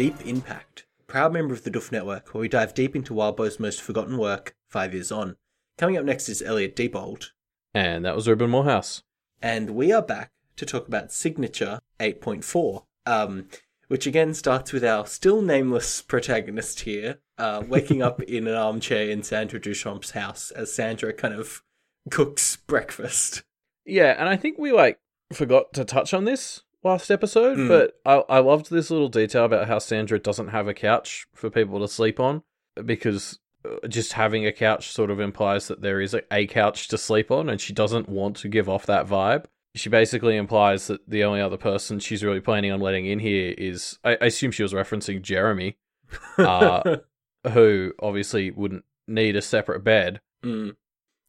[0.00, 3.12] Deep in Pact, a proud member of the Duff Network, where we dive deep into
[3.12, 5.36] Wildbow's most forgotten work, five years on.
[5.76, 7.32] Coming up next is Elliot Deepold,
[7.74, 9.02] And that was Urban Morehouse.
[9.42, 13.48] and we are back to talk about Signature 8.4, um,
[13.88, 19.10] which again starts with our still nameless protagonist here, uh, waking up in an armchair
[19.10, 21.62] in Sandra Duchamp's house as Sandra kind of
[22.10, 23.42] cooks breakfast.
[23.84, 24.98] Yeah, and I think we like
[25.30, 27.68] forgot to touch on this last episode, Mm.
[27.68, 31.50] but I, I loved this little detail about how Sandra doesn't have a couch for
[31.50, 32.42] people to sleep on
[32.84, 36.88] because uh, just having a couch sort of implies that there is a, a couch
[36.88, 39.44] to sleep on, and she doesn't want to give off that vibe.
[39.74, 43.54] She basically implies that the only other person she's really planning on letting in here
[43.56, 45.76] is, I, I assume she was referencing Jeremy,
[46.38, 46.96] Uh,
[47.52, 50.20] who obviously wouldn't need a separate bed.
[50.44, 50.74] Mm.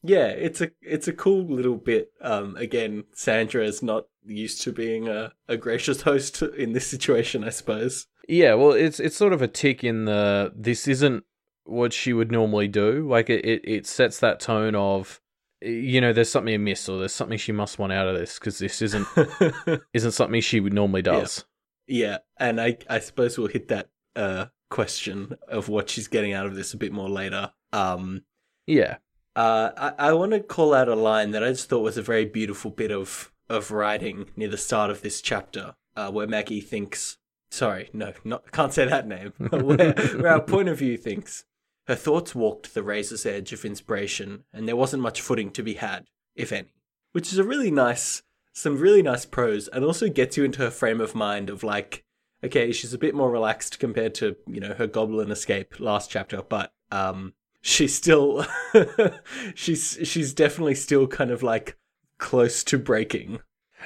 [0.04, 2.12] Yeah, it's a it's a cool little bit.
[2.22, 7.44] Um, again, Sandra is not used to being a, a gracious host in this situation,
[7.44, 8.08] I suppose.
[8.28, 11.24] Yeah, well, it's it's sort of a tick in the this isn't
[11.66, 13.08] what she would normally do.
[13.08, 15.22] Like it, it, it sets that tone of
[15.62, 18.58] you know there's something amiss or there's something she must want out of this because
[18.58, 19.08] this isn't
[19.94, 21.46] isn't something she would normally does.
[21.88, 26.48] yeah, and I I suppose we'll hit that uh question of what she's getting out
[26.48, 27.52] of this a bit more later.
[27.74, 28.24] Um,
[28.66, 28.98] Yeah,
[29.36, 32.02] uh, I, I want to call out a line that I just thought was a
[32.02, 36.62] very beautiful bit of of writing near the start of this chapter, uh, where Maggie
[36.62, 37.18] thinks,
[37.50, 41.44] sorry, no, not can't say that name, where, where our point of view thinks
[41.88, 45.76] her thoughts walked the razor's edge of inspiration, and there wasn't much footing to be
[45.76, 46.74] had, if any,
[47.12, 48.24] which is a really nice,
[48.54, 52.06] some really nice prose, and also gets you into her frame of mind of like,
[52.44, 56.42] okay, she's a bit more relaxed compared to you know her goblin escape last chapter,
[56.42, 58.46] but um she's still
[59.56, 61.78] she's she's definitely still kind of like
[62.18, 63.40] close to breaking.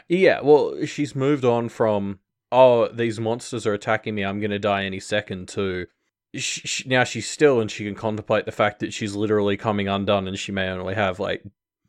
[0.09, 0.40] yeah.
[0.41, 2.19] Well, she's moved on from
[2.52, 5.88] oh these monsters are attacking me, I'm gonna die any second to.
[6.34, 9.88] She, she, now she's still and she can contemplate the fact that she's literally coming
[9.88, 11.41] undone and she may only have like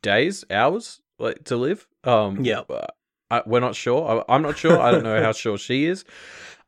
[0.02, 2.60] days hours like to live um Yeah.
[2.70, 2.86] uh,
[3.28, 6.04] I, we're not sure I, i'm not sure i don't know how sure she is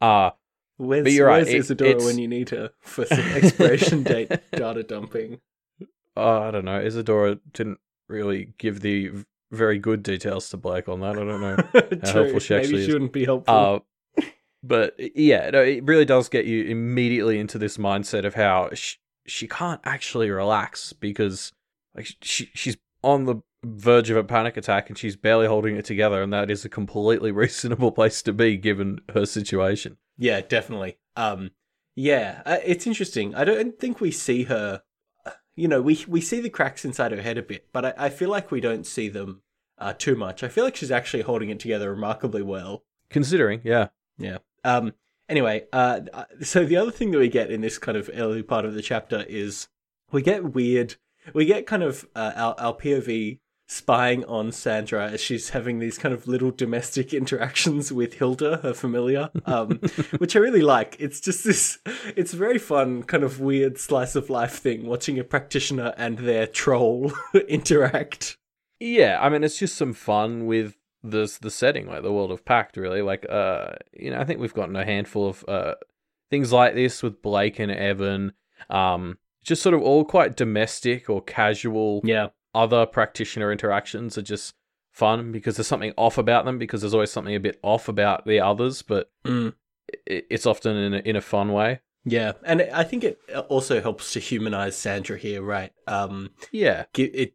[0.00, 0.30] uh
[0.78, 4.02] Where's, But you're right, where's it- Isadora it's- when you need her for some expiration
[4.04, 5.40] date data dumping?
[6.16, 7.78] uh, i don't know isadora didn't
[8.08, 9.10] really give the
[9.52, 11.56] very good details to blake on that i don't know
[12.02, 12.92] how helpful she Maybe actually she is.
[12.92, 13.54] wouldn't be helpful.
[13.54, 13.78] Uh,
[14.62, 18.96] but yeah, no, it really does get you immediately into this mindset of how she,
[19.24, 21.52] she can't actually relax because
[21.94, 25.84] like she she's on the verge of a panic attack and she's barely holding it
[25.84, 29.96] together, and that is a completely reasonable place to be given her situation.
[30.18, 30.98] Yeah, definitely.
[31.16, 31.52] Um,
[31.94, 33.34] yeah, uh, it's interesting.
[33.34, 34.82] I don't think we see her.
[35.56, 38.08] You know, we we see the cracks inside her head a bit, but I, I
[38.10, 39.42] feel like we don't see them
[39.78, 40.42] uh, too much.
[40.42, 42.84] I feel like she's actually holding it together remarkably well.
[43.10, 44.38] Considering, yeah, Yeah.
[44.64, 44.92] Um.
[45.28, 46.00] Anyway, uh,
[46.42, 48.80] so the other thing that we get in this kind of early part of the
[48.82, 49.68] chapter is
[50.10, 50.96] we get weird.
[51.34, 53.40] We get kind of uh, our our POV
[53.70, 58.74] spying on Sandra as she's having these kind of little domestic interactions with Hilda, her
[58.74, 59.78] familiar, um,
[60.18, 60.96] which I really like.
[60.98, 61.78] It's just this.
[62.16, 66.18] It's a very fun kind of weird slice of life thing watching a practitioner and
[66.18, 67.12] their troll
[67.48, 68.36] interact.
[68.80, 69.18] yeah.
[69.20, 72.76] I mean, it's just some fun with the the setting, like the world of Pact.
[72.76, 75.74] Really, like uh, you know, I think we've gotten a handful of uh
[76.30, 78.32] things like this with Blake and Evan.
[78.70, 82.00] Um, just sort of all quite domestic or casual.
[82.02, 82.28] Yeah.
[82.54, 84.54] Other practitioner interactions are just
[84.90, 88.26] fun because there's something off about them because there's always something a bit off about
[88.26, 89.54] the others, but Mm.
[90.06, 91.80] it's often in a, in a fun way.
[92.04, 95.72] Yeah, and I think it also helps to humanize Sandra here, right?
[95.86, 97.34] Um, Yeah, it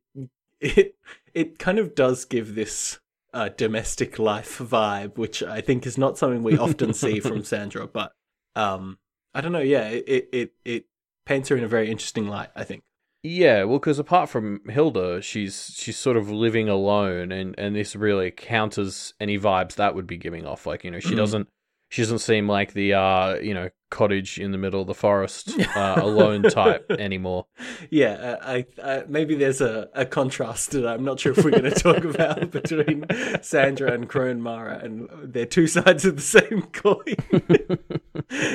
[0.60, 0.96] it
[1.34, 3.00] it kind of does give this
[3.34, 7.88] uh, domestic life vibe, which I think is not something we often see from Sandra.
[7.88, 8.14] But
[8.56, 8.98] um,
[9.34, 9.60] I don't know.
[9.60, 10.86] Yeah, it it it
[11.26, 12.50] paints her in a very interesting light.
[12.56, 12.84] I think.
[13.24, 17.96] Yeah, well, because apart from Hilda, she's she's sort of living alone, and and this
[17.96, 20.66] really counters any vibes that would be giving off.
[20.66, 21.18] Like you know, she Mhm.
[21.18, 21.48] doesn't
[21.90, 25.52] she doesn't seem like the uh you know cottage in the middle of the forest
[25.78, 27.46] uh, alone type anymore.
[27.92, 31.52] Yeah, uh, I, I maybe there's a, a contrast that I'm not sure if we're
[31.52, 33.06] going to talk about between
[33.42, 37.16] Sandra and Crone Mara, and they're two sides of the same coin.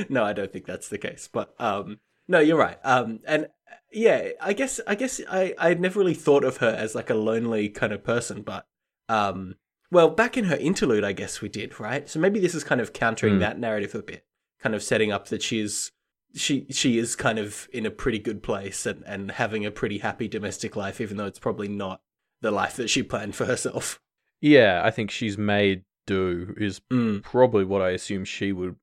[0.09, 1.29] no, I don't think that's the case.
[1.33, 2.79] But um, no, you're right.
[2.85, 3.47] Um, and
[3.93, 7.15] yeah, I guess I guess I I'd never really thought of her as like a
[7.15, 8.67] lonely kind of person, but
[9.09, 9.55] um,
[9.91, 12.09] well, back in her interlude, I guess we did, right?
[12.09, 13.41] So maybe this is kind of countering Hmm.
[13.41, 14.25] that narrative a bit,
[14.61, 15.93] kind of setting up that she's
[16.35, 19.99] she she is kind of in a pretty good place and and having a pretty
[19.99, 22.03] happy domestic life, even though it's probably not
[22.43, 24.01] the life that she planned for herself.
[24.41, 27.23] Yeah, I think she's made do is Mm.
[27.23, 28.77] probably what I assume she would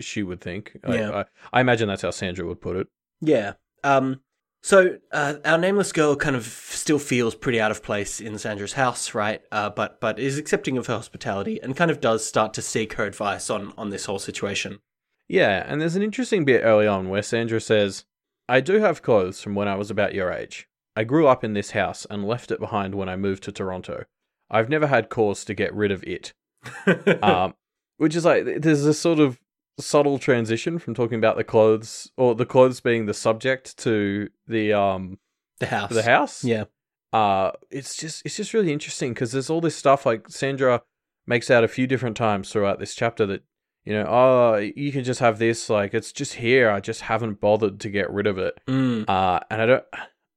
[0.00, 0.76] she would think.
[0.84, 1.10] I- Yeah.
[1.10, 1.24] I,
[1.58, 2.86] I imagine that's how Sandra would put it.
[3.22, 3.54] Yeah.
[3.82, 4.20] Um.
[4.62, 8.74] So uh, our nameless girl kind of still feels pretty out of place in Sandra's
[8.74, 9.40] house, right?
[9.50, 12.94] Uh, but but is accepting of her hospitality and kind of does start to seek
[12.94, 14.80] her advice on on this whole situation.
[15.28, 18.04] Yeah, and there's an interesting bit early on where Sandra says,
[18.48, 20.66] I do have clothes from when I was about your age.
[20.96, 24.06] I grew up in this house and left it behind when I moved to Toronto.
[24.50, 26.32] I've never had cause to get rid of it.
[27.22, 27.54] um,
[27.96, 29.38] which is like, there's a sort of
[29.82, 34.72] subtle transition from talking about the clothes, or the clothes being the subject to the
[34.72, 35.18] um
[35.58, 35.90] the house.
[35.90, 36.44] the house.
[36.44, 36.64] Yeah.
[37.12, 40.82] uh it's just it's just really interesting because there's all this stuff like Sandra
[41.26, 43.42] makes out a few different times throughout this chapter that
[43.84, 47.40] you know oh you can just have this like it's just here I just haven't
[47.40, 49.08] bothered to get rid of it Mm.
[49.08, 49.84] uh and I don't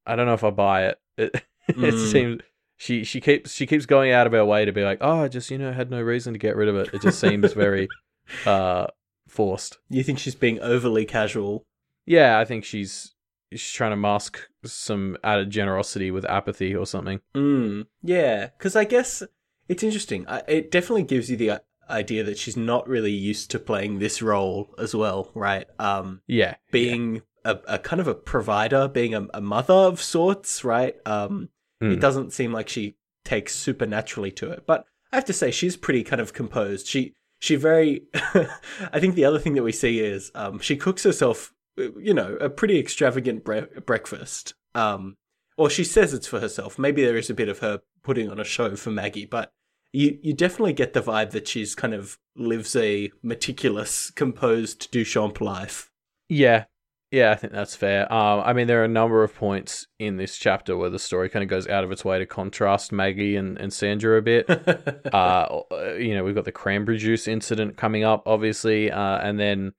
[0.06, 1.34] I don't know if I buy it it,
[1.68, 2.10] it Mm.
[2.12, 2.40] seems
[2.76, 5.28] she she keeps she keeps going out of her way to be like oh I
[5.28, 7.88] just you know had no reason to get rid of it it just seems very
[8.46, 8.86] uh
[9.28, 11.64] forced You think she's being overly casual?
[12.06, 13.14] yeah I think she's
[13.50, 17.86] she's trying to mask some added generosity with apathy or something Mm.
[18.02, 19.22] Yeah, because I guess
[19.68, 20.26] it's interesting.
[20.28, 23.98] I, it definitely gives you the uh, idea that she's not really used to playing
[23.98, 25.66] this role as well, right?
[25.78, 30.64] Um, yeah being a, a kind of a provider, being a, a mother of sorts,
[30.64, 30.96] right?
[31.06, 31.48] Um,
[31.82, 31.92] Mm.
[31.94, 35.76] It doesn't seem like she takes supernaturally to it, but I have to say she's
[35.76, 36.86] pretty kind of composed.
[36.86, 38.04] She she very.
[38.14, 42.36] I think the other thing that we see is um, she cooks herself, you know,
[42.36, 44.54] a pretty extravagant bre- breakfast.
[44.74, 45.16] Um,
[45.56, 46.78] or she says it's for herself.
[46.78, 49.52] Maybe there is a bit of her putting on a show for Maggie, but
[49.92, 55.40] you you definitely get the vibe that she's kind of lives a meticulous, composed Duchamp
[55.40, 55.90] life.
[56.28, 56.64] Yeah,
[57.14, 58.12] yeah, I think that's fair.
[58.12, 61.28] Um, I mean, there are a number of points in this chapter where the story
[61.28, 64.50] kind of goes out of its way to contrast Maggie and, and Sandra a bit.
[65.14, 65.60] uh,
[65.96, 69.72] you know, we've got the cranberry juice incident coming up, obviously, uh, and then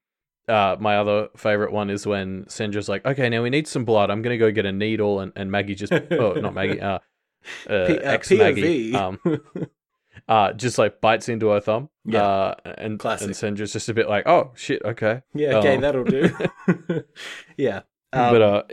[0.48, 4.10] uh, my other favorite one is when Sandra's like, "Okay, now we need some blood.
[4.10, 7.00] I'm gonna go get a needle," and, and Maggie just, oh, not Maggie, uh,
[7.70, 9.20] uh, P- uh, ex Maggie, um,
[10.28, 11.90] uh, just like bites into her thumb.
[12.04, 12.24] Yeah.
[12.24, 13.28] uh, and Classic.
[13.28, 16.36] and Sandra's just a bit like, "Oh shit, okay." Yeah, okay, Um, that'll do.
[17.58, 17.82] yeah.
[18.14, 18.64] Um, but uh,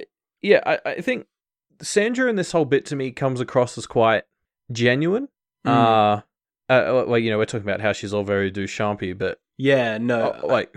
[0.41, 1.27] yeah, I, I think
[1.81, 4.25] Sandra in this whole bit to me comes across as quite
[4.71, 5.29] genuine.
[5.67, 5.71] Mm.
[5.71, 6.23] Uh,
[6.73, 10.31] uh, well, you know, we're talking about how she's all very Duchampy, but yeah, no,
[10.31, 10.75] uh, like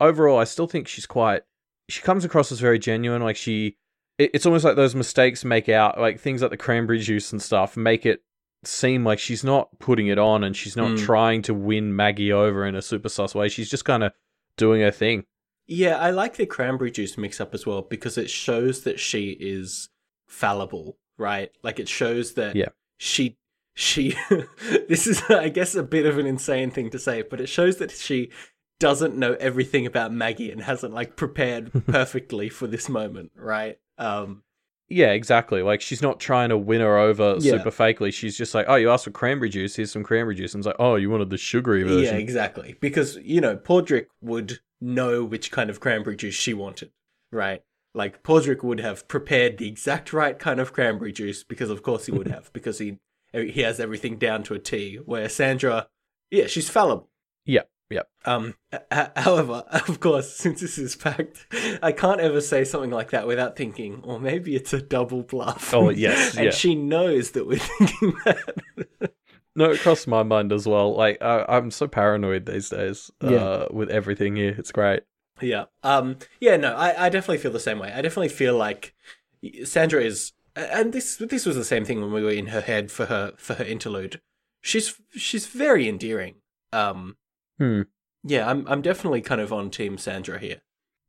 [0.00, 1.42] overall, I still think she's quite.
[1.88, 3.22] She comes across as very genuine.
[3.22, 3.76] Like she,
[4.18, 7.40] it, it's almost like those mistakes make out like things like the cranberry juice and
[7.40, 8.22] stuff make it
[8.66, 11.04] seem like she's not putting it on and she's not Mm.
[11.04, 13.48] trying to win Maggie over in a super sus way.
[13.48, 14.12] She's just kind of
[14.56, 15.24] doing her thing.
[15.68, 19.30] yeah, I like the cranberry juice mix up as well because it shows that she
[19.40, 19.88] is
[20.28, 21.50] fallible, right?
[21.62, 22.68] Like it shows that Yeah.
[22.98, 23.36] she
[23.74, 24.14] she
[24.88, 27.76] this is I guess a bit of an insane thing to say, but it shows
[27.78, 28.30] that she
[28.78, 33.78] doesn't know everything about Maggie and hasn't like prepared perfectly for this moment, right?
[33.98, 34.42] Um
[34.88, 35.62] Yeah, exactly.
[35.62, 37.52] Like she's not trying to win her over Yeah.
[37.58, 38.12] super fakely.
[38.12, 39.74] She's just like, "Oh, you asked for cranberry juice.
[39.76, 42.76] Here's some cranberry juice." And it's like, "Oh, you wanted the sugary version." Yeah, exactly.
[42.80, 46.90] Because, you know, Padraic would know which kind of cranberry juice she wanted,
[47.32, 47.62] right?
[47.94, 52.06] Like, Padraic would have prepared the exact right kind of cranberry juice, because of course
[52.06, 52.98] he would have, because he
[53.32, 54.96] he has everything down to a T.
[55.04, 55.88] Where Sandra,
[56.30, 57.10] yeah, she's fallible.
[57.44, 58.08] Yep, yep.
[58.24, 58.54] Um,
[58.90, 61.46] however, of course, since this is Pact,
[61.82, 65.72] I can't ever say something like that without thinking, or maybe it's a double bluff.
[65.74, 66.50] Oh, yes, and yeah.
[66.50, 69.12] she knows that we're thinking that.
[69.54, 70.94] No, it crossed my mind as well.
[70.94, 73.30] Like I, I'm so paranoid these days Yeah.
[73.36, 74.54] uh, with everything here.
[74.58, 75.02] It's great.
[75.40, 75.64] Yeah.
[75.82, 76.16] Um.
[76.40, 76.56] Yeah.
[76.56, 76.74] No.
[76.74, 77.90] I, I definitely feel the same way.
[77.92, 78.94] I definitely feel like
[79.64, 82.90] Sandra is, and this this was the same thing when we were in her head
[82.90, 84.20] for her for her interlude.
[84.60, 86.36] She's she's very endearing.
[86.72, 87.16] Um.
[87.58, 87.82] Hmm.
[88.24, 88.48] Yeah.
[88.48, 90.60] I'm I'm definitely kind of on Team Sandra here.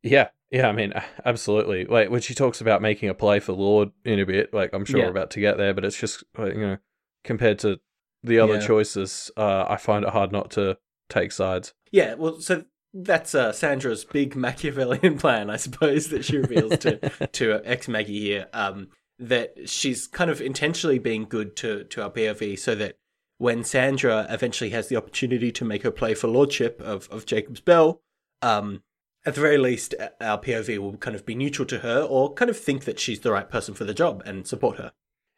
[0.04, 0.68] Yeah, yeah.
[0.70, 0.94] I mean,
[1.26, 1.86] absolutely.
[1.86, 4.86] Like when she talks about making a play for Lord in a bit, like I'm
[4.86, 5.06] sure Yeah.
[5.06, 6.78] we're about to get there, but it's just like, you know,
[7.24, 7.80] compared to
[8.24, 8.68] the other Yeah.
[8.68, 10.78] choices, uh, I find it hard not to
[11.10, 11.74] take sides.
[11.92, 12.14] Yeah.
[12.16, 16.98] Well, so that's uh, Sandra's big Machiavellian plan, I suppose, that she reveals to
[17.34, 18.48] to ex Maggie here.
[18.54, 18.90] Um.
[19.20, 22.98] That she's kind of intentionally being good to to our POV, so that
[23.38, 27.62] when Sandra eventually has the opportunity to make her play for lordship of, of Jacob's
[27.62, 28.02] Bell,
[28.42, 28.84] um,
[29.26, 32.50] at the very least, our POV will kind of be neutral to her or kind
[32.50, 34.94] of think that she's the right person for the job and support her.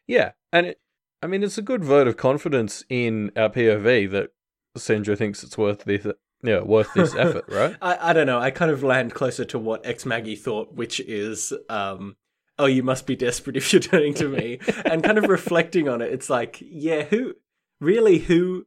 [0.08, 0.80] Yeah, and it,
[1.22, 4.30] I mean, it's a good vote of confidence in our POV that
[4.78, 6.06] Sandra thinks it's worth this,
[6.44, 7.76] yeah, worth this effort, right?
[7.82, 8.40] I, I don't know.
[8.40, 12.16] I kind of land closer to what ex Maggie thought, which is, um,
[12.58, 14.60] oh, you must be desperate if you're turning to me.
[14.86, 17.36] and kind of reflecting on it, it's like, yeah, who,
[17.80, 18.66] really, who,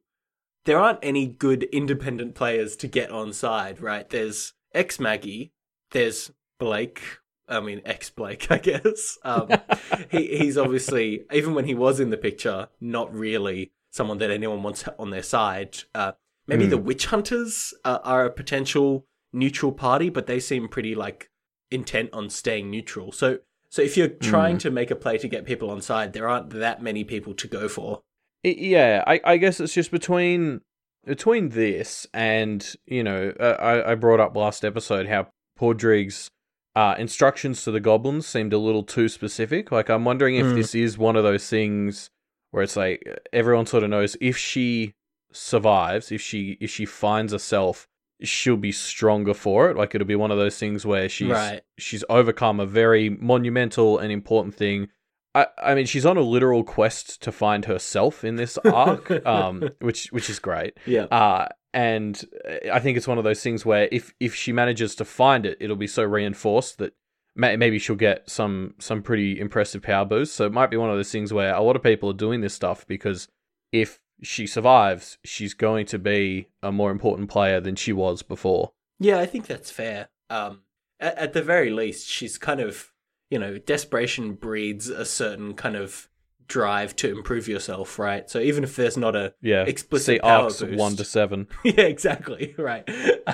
[0.65, 4.09] there aren't any good independent players to get on side, right?
[4.09, 5.53] There's ex Maggie,
[5.91, 7.01] there's Blake.
[7.49, 9.19] I mean, ex Blake, I guess.
[9.25, 9.49] Um,
[10.11, 14.63] he he's obviously even when he was in the picture, not really someone that anyone
[14.63, 15.79] wants on their side.
[15.95, 16.13] Uh,
[16.47, 16.71] maybe Hmm.
[16.71, 21.31] the witch hunters uh, are a potential neutral party, but they seem pretty like
[21.71, 23.13] intent on staying neutral.
[23.13, 26.29] So so if you're trying to make a play to get people on side, there
[26.29, 28.03] aren't that many people to go for.
[28.45, 30.61] I- yeah, I, I guess it's just between
[31.05, 36.31] between this and you know uh, I I brought up last episode how Padraic's
[36.75, 39.71] uh, instructions to the goblins seemed a little too specific.
[39.71, 40.55] Like I'm wondering if Hmm.
[40.55, 42.09] this is one of those things
[42.51, 44.95] where it's like everyone sort of knows if she
[45.33, 47.87] survives, if she if she finds herself,
[48.23, 49.77] she'll be stronger for it.
[49.77, 51.63] Like it'll be one of those things where she's Right.
[51.79, 54.89] she's overcome a very monumental and important thing.
[55.35, 59.71] I, I mean, she's on a literal quest to find herself in this arc, um,
[59.81, 60.77] which which is great.
[60.87, 61.05] Yeah.
[61.05, 64.95] Uh, and uh, I think it's one of those things where if if she manages
[64.97, 66.95] to find it, it'll be so reinforced that
[67.35, 70.35] may, maybe she'll get some some pretty impressive power boosts.
[70.37, 72.41] So it might be one of those things where a lot of people are doing
[72.41, 73.29] this stuff because
[73.73, 78.73] if she survives, she's going to be a more important player than she was before.
[78.99, 80.09] Yeah, I think that's fair.
[80.31, 80.61] Um,
[81.01, 82.92] at, at the very least, she's kind of,
[83.33, 86.07] you know, desperation breeds a certain kind of
[86.49, 88.29] drive to improve yourself, right?
[88.29, 90.79] So even if there's not a Yeah, Explicit see power arcs boost.
[90.79, 91.49] one to seven.
[91.65, 92.87] yeah, exactly, right.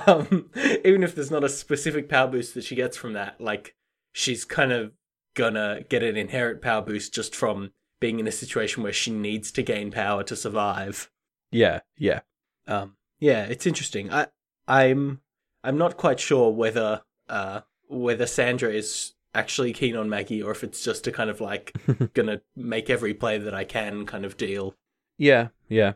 [0.06, 0.50] Um,
[0.84, 3.74] even if there's not a specific power boost that she gets from that, like
[4.12, 4.92] she's kind of
[5.34, 9.50] gonna get an inherent power boost just from being in a situation where she needs
[9.50, 11.10] to gain power to survive.
[11.50, 12.20] Yeah, yeah.
[12.68, 14.12] Um, yeah, it's interesting.
[14.12, 14.28] I,
[14.68, 15.22] I'm,
[15.64, 20.64] I'm not quite sure whether, uh, whether Sandra is actually keen on Maggie or if
[20.64, 21.72] it's just a kind of like
[22.14, 24.74] gonna make every play that I can kind of deal.
[25.18, 25.94] Yeah, yeah.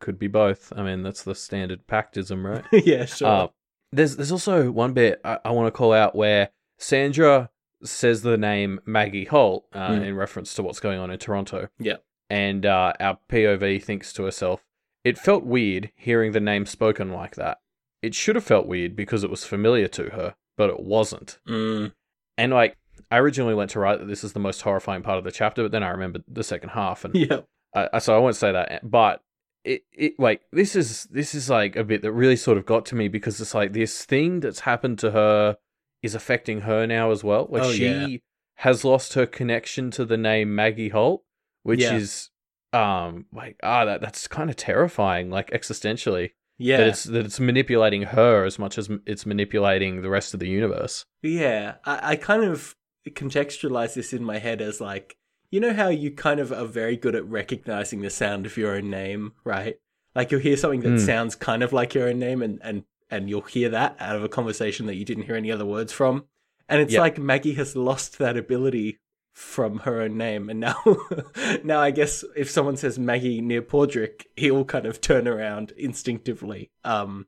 [0.00, 0.72] Could be both.
[0.76, 2.64] I mean, that's the standard pactism, right?
[2.72, 3.28] yeah, sure.
[3.28, 3.46] Uh,
[3.92, 7.50] there's there's also one bit I, I want to call out where Sandra
[7.82, 10.04] says the name Maggie Holt uh, Mm.
[10.06, 11.68] in reference to what's going on in Toronto.
[11.78, 11.96] Yeah.
[12.30, 14.64] And uh, our POV thinks to herself,
[15.04, 17.58] it felt weird hearing the name spoken like that.
[18.02, 21.38] It should have felt weird because it was familiar to her, but it wasn't.
[21.48, 21.92] Mm,
[22.36, 22.76] And like,
[23.10, 25.62] I originally went to write that this is the most horrifying part of the chapter,
[25.62, 27.40] but then I remembered the second half, and yeah.
[27.74, 29.20] I, so I won't say that, but
[29.64, 32.84] it, it like this is this is like a bit that really sort of got
[32.86, 35.56] to me because it's like this thing that's happened to her
[36.02, 37.48] is affecting her now as well.
[37.50, 38.16] Like Oh, she yeah.
[38.56, 41.24] has lost her connection to the name Maggie Holt,
[41.62, 41.96] which Yeah.
[41.96, 42.30] is
[42.72, 46.76] um like ah that that's kind of terrifying, like existentially Yeah.
[46.78, 50.48] that it's that it's manipulating her as much as it's manipulating the rest of the
[50.48, 51.04] universe.
[51.22, 52.76] Yeah, I, I kind of
[53.10, 55.16] contextualize this in my head as like,
[55.50, 58.74] you know how you kind of are very good at recognizing the sound of your
[58.76, 59.76] own name, right?
[60.14, 60.98] Like you'll hear something that Hmm.
[60.98, 64.24] sounds kind of like your own name, and and and you'll hear that out of
[64.24, 66.24] a conversation that you didn't hear any other words from,
[66.68, 67.00] and it's Yep.
[67.00, 68.98] like Maggie has lost that ability
[69.34, 70.76] from her own name, and now
[71.64, 76.70] now I guess if someone says Maggie near Padraic, he'll kind of turn around instinctively.
[76.84, 77.26] Um,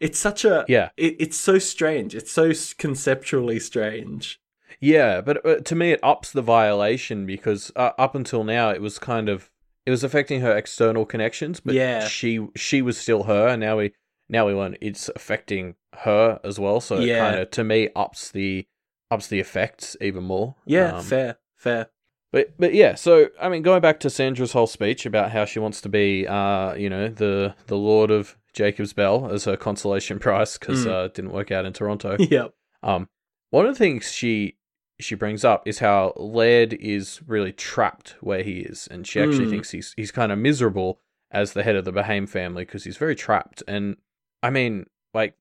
[0.00, 0.88] it's such a Yeah.
[0.96, 2.14] it, it's so strange.
[2.14, 4.40] It's so conceptually strange.
[4.80, 8.80] Yeah, but uh, to me, it ups the violation because uh, up until now, it
[8.80, 9.50] was kind of
[9.86, 12.08] it was affecting her external connections, but Yeah.
[12.08, 13.92] she she was still her, and now we
[14.28, 16.80] now we learn it's affecting her as well.
[16.80, 17.18] So it Yeah.
[17.18, 18.66] kind of to me ups the
[19.12, 20.56] ups the effects even more.
[20.64, 21.90] Yeah, Um, fair, fair.
[22.32, 25.58] but but yeah, so I mean, going back to Sandra's whole speech about how she
[25.58, 30.18] wants to be, uh, you know, the the Lord of Jacob's Bell as her consolation
[30.26, 30.90] prize because Mm.
[30.90, 32.16] uh, it didn't work out in Toronto.
[32.30, 32.54] Yep.
[32.82, 33.08] Um,
[33.50, 34.56] one of the things she
[35.00, 39.46] she brings up is how Laird is really trapped where he is, and she actually
[39.46, 39.50] Mm.
[39.50, 41.00] thinks he's he's kind of miserable
[41.30, 43.62] as the head of the Behaim family because he's very trapped.
[43.66, 43.96] And
[44.42, 45.34] I mean, like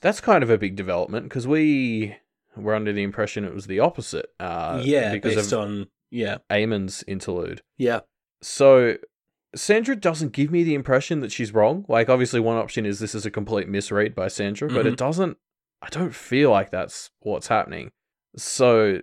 [0.00, 2.16] that's kind of a big development because we
[2.58, 4.26] were under the impression it was the opposite.
[4.40, 7.62] Uh, yeah, because based of on yeah, Eamon's interlude.
[7.76, 8.00] yeah,
[8.42, 8.96] So
[9.54, 11.84] Sandra doesn't give me the impression that she's wrong.
[11.88, 14.92] Like obviously one option is this is a complete misread by Sandra, but Mhm.
[14.92, 15.36] it doesn't
[15.80, 17.92] I don't feel like that's what's happening.
[18.36, 19.00] So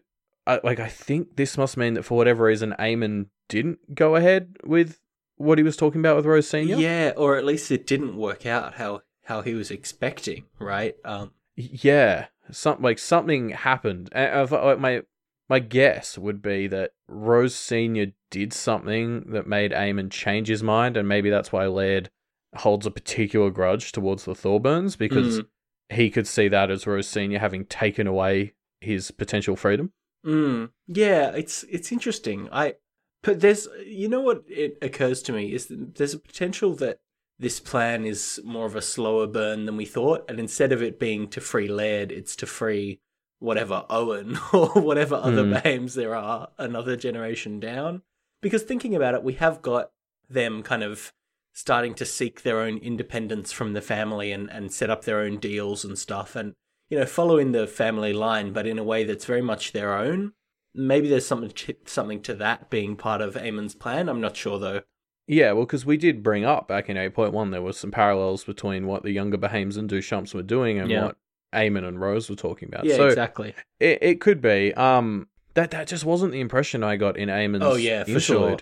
[0.48, 4.58] I like I think this must mean that for whatever reason Eamon didn't go ahead
[4.64, 5.00] with
[5.38, 6.78] what he was talking about with Rose Senior.
[6.78, 10.96] yeah, or at least it didn't work out how how he was expecting, right?
[11.04, 14.10] Um, Yeah, some like something happened.
[14.12, 15.02] And uh, if- my
[15.50, 20.98] my guess would be that Rose Senior did something that made Eamon change his mind,
[20.98, 22.10] and maybe that's why Laird
[22.56, 25.48] holds a particular grudge towards the Thorburns because Mm.
[25.90, 29.92] he could see that as Rose Senior having taken away his potential freedom.
[30.26, 32.50] Mm, yeah, it's it's interesting.
[32.52, 32.76] I
[33.22, 37.00] but there's you know what it occurs to me is that there's a potential that
[37.38, 41.00] this plan is more of a slower burn than we thought, and instead of it
[41.00, 43.00] being to free Laird, it's to free
[43.40, 45.54] whatever Owen or whatever other Hmm.
[45.54, 48.02] Behaims there are another generation down.
[48.42, 49.92] Because thinking about it, we have got
[50.30, 51.14] them kind of
[51.54, 55.38] starting to seek their own independence from the family and, and set up their own
[55.38, 56.54] deals and stuff and
[56.90, 59.96] you know follow in the family line but in a way that's very much their
[59.96, 60.34] own
[60.74, 64.60] maybe there's something to, something to that being part of Eamon's plan i'm not sure
[64.60, 64.82] though
[65.28, 68.86] Yeah, well, because we did bring up back in 8.1, there was some parallels between
[68.86, 71.06] what the younger Behaims and Duchamps were doing and Yeah.
[71.06, 71.18] what
[71.54, 72.86] Eamon and Rose were talking about.
[72.86, 74.74] yeah so exactly it, it could be.
[74.76, 78.58] Um, that that just wasn't the impression I got in Eamon's Oh, yeah, for sure.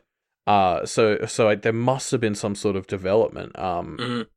[0.46, 3.58] Uh, so so like, there must have been some sort of development.
[3.58, 4.28] Um, Mhm.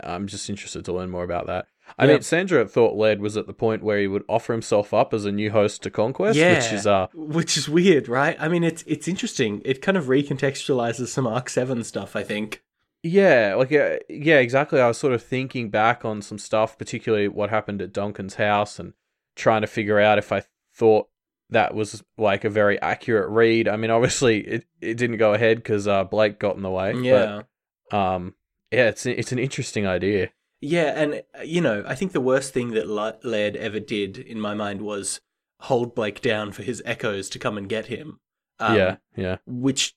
[0.00, 1.66] I'm just interested to learn more about that.
[1.98, 2.12] I Yeah.
[2.14, 5.24] mean, Sandra thought Laird was at the point where he would offer himself up as
[5.24, 6.54] a new host to Conquest, Yeah.
[6.56, 10.04] which is uh, which is weird right i mean it's it's interesting it kind of
[10.06, 12.62] recontextualizes some arc 7 stuff i think
[13.02, 14.80] Yeah, like uh, yeah, exactly.
[14.80, 18.80] I was sort of thinking back on some stuff, particularly what happened at Duncan's house,
[18.80, 18.94] and
[19.36, 20.42] trying to figure out if I
[20.74, 21.06] thought
[21.50, 23.68] that was like a very accurate read.
[23.68, 26.94] I mean, obviously it, it didn't go ahead because uh, Blake got in the way.
[26.94, 27.42] yeah
[27.90, 28.34] But, um,
[28.72, 30.30] yeah, it's it's an interesting idea.
[30.68, 34.40] Yeah, and uh, you know, I think the worst thing that Laird ever did in
[34.40, 35.20] my mind was
[35.60, 38.20] hold Blake down for his echoes to come and get him.
[38.58, 39.94] Um, yeah, yeah, which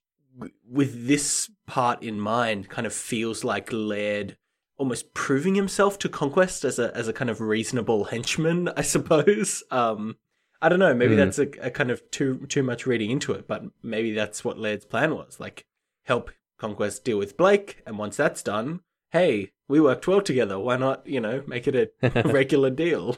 [0.69, 4.38] with this part in mind kind of feels like Laird
[4.77, 9.63] almost proving himself to Conquest as a as a kind of reasonable henchman, I suppose.
[9.71, 10.17] Um
[10.61, 11.19] I don't know, maybe Hmm.
[11.19, 14.57] that's a, a kind of too too much reading into it, but maybe that's what
[14.59, 15.39] Laird's plan was.
[15.39, 15.65] Like
[16.03, 20.57] help Conquest deal with Blake, and once that's done, hey, we worked well together.
[20.59, 23.17] Why not, you know, make it a regular deal?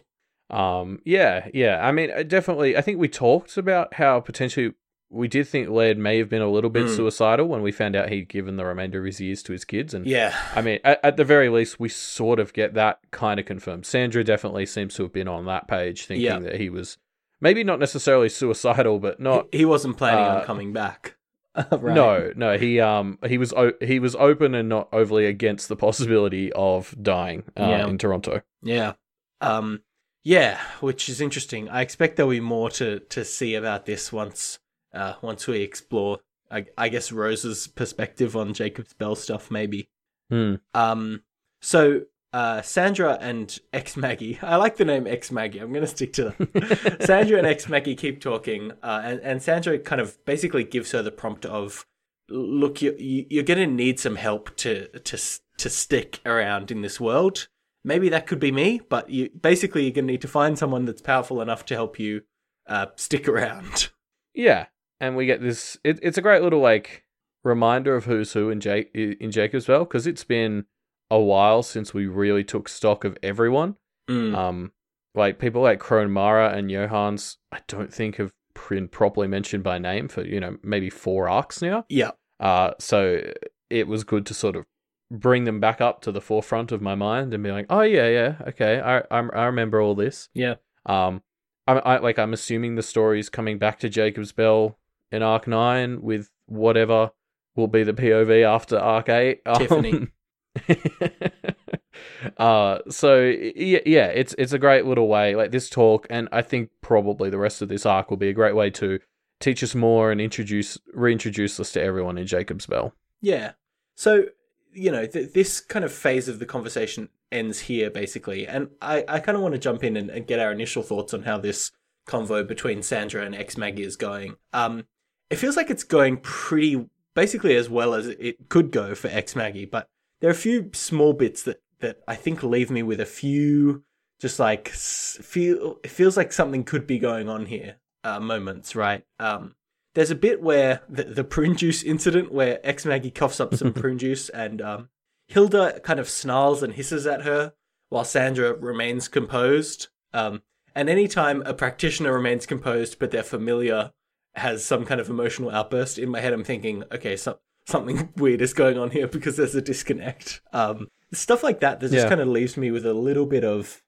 [0.50, 1.86] um, yeah, yeah.
[1.86, 2.76] I mean, definitely.
[2.78, 4.74] I think we talked about how potentially
[5.10, 6.96] we did think Laird may have been a little bit Mm.
[6.96, 9.94] suicidal when we found out he'd given the remainder of his years to his kids,
[9.94, 10.34] and Yeah.
[10.56, 13.86] I mean, at, at the very least, we sort of get that kind of confirmed.
[13.86, 16.40] Sandra definitely seems to have been on that page thinking Yeah.
[16.40, 16.98] that he was
[17.42, 19.48] maybe not necessarily suicidal, but not.
[19.52, 21.16] he, he wasn't planning uh, on coming back.
[21.72, 21.96] Right.
[21.96, 25.76] No, no, he um he was o- he was open and not overly against the
[25.76, 27.88] possibility of dying uh, Yeah.
[27.88, 28.42] in Toronto.
[28.64, 28.94] Yeah.
[29.42, 29.82] Um
[30.24, 31.68] yeah, which is interesting.
[31.68, 34.60] I expect there'll be more to to see about this once
[34.94, 39.90] uh once we explore I, I guess Rose's perspective on Jacob's Bell stuff maybe.
[40.30, 40.56] Hmm.
[40.74, 41.24] Um
[41.62, 42.02] so
[42.34, 44.40] uh Sandra and ex Maggie.
[44.42, 45.60] I like the name ex Maggie.
[45.60, 46.98] I'm going to stick to that.
[47.06, 51.02] Sandra and ex Maggie keep talking uh and and Sandra kind of basically gives her
[51.02, 51.86] the prompt of
[52.30, 55.18] look you you- you're going to need some help to to
[55.58, 57.48] to stick around in this world
[57.84, 60.86] maybe that could be me, but you basically you're going to need to find someone
[60.86, 62.22] that's powerful enough to help you
[62.68, 63.90] uh, stick around.
[64.36, 64.68] Yeah,
[65.00, 65.78] and we get this.
[65.84, 67.04] It, it's a great little like
[67.44, 70.66] reminder of who's who in Jake in Jacob's Bell because it's been
[71.12, 73.76] a while since we really took stock of everyone.
[74.10, 74.36] Mm.
[74.36, 74.72] Um,
[75.14, 78.32] like people like Crone Mara and Johannes, I don't think have
[78.70, 81.86] been properly mentioned by name for you know maybe four arcs now.
[81.90, 83.22] yeah, Uh, so
[83.70, 84.66] it was good to sort of
[85.12, 88.08] bring them back up to the forefront of my mind and be like, oh yeah,
[88.08, 90.30] yeah, okay, I I, I remember all this.
[90.34, 91.22] yeah, Um,
[91.68, 94.78] I, I like I'm assuming the story's coming back to Jacob's Bell
[95.12, 97.12] in Arc Nine with whatever
[97.56, 99.42] will be the POV after Arc Eight.
[99.46, 100.08] Um, Tiffany.
[102.38, 105.36] uh, so yeah, it's it's a great little way.
[105.36, 108.34] Like this talk, and I think probably the rest of this arc will be a
[108.34, 109.00] great way to
[109.40, 112.94] teach us more and introduce reintroduce us to everyone in Jacob's Bell.
[113.22, 113.54] yeah.
[113.96, 114.26] So
[114.74, 119.04] you know th- this kind of phase of the conversation ends here basically, and I
[119.08, 121.38] I kind of want to jump in and, and get our initial thoughts on how
[121.38, 121.72] this
[122.08, 124.36] convo between Sandra and ex Maggie is going.
[124.54, 124.86] Um,
[125.30, 129.36] it feels like it's going pretty basically as well as it could go for ex
[129.36, 129.90] Maggie, but
[130.22, 133.84] there are a few small bits that that I think leave me with a few
[134.20, 139.04] just like feel it feels like something could be going on here uh, moments, right?
[139.20, 139.56] Um,
[139.94, 143.74] there's a bit where the, the prune juice incident where ex Maggie coughs up some
[143.74, 144.90] prune juice and um,
[145.28, 147.54] Hilda kind of snarls and hisses at her
[147.90, 149.90] while Sandra remains composed.
[150.14, 153.92] Um, and anytime a practitioner remains composed but their familiar
[154.36, 158.42] has some kind of emotional outburst, in my head I'm thinking, okay, so, something weird
[158.42, 160.42] is going on here because there's a disconnect.
[160.54, 162.10] Um, stuff like that that just Yeah.
[162.10, 163.82] kind of leaves me with a little bit of,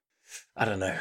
[0.56, 0.96] I don't know,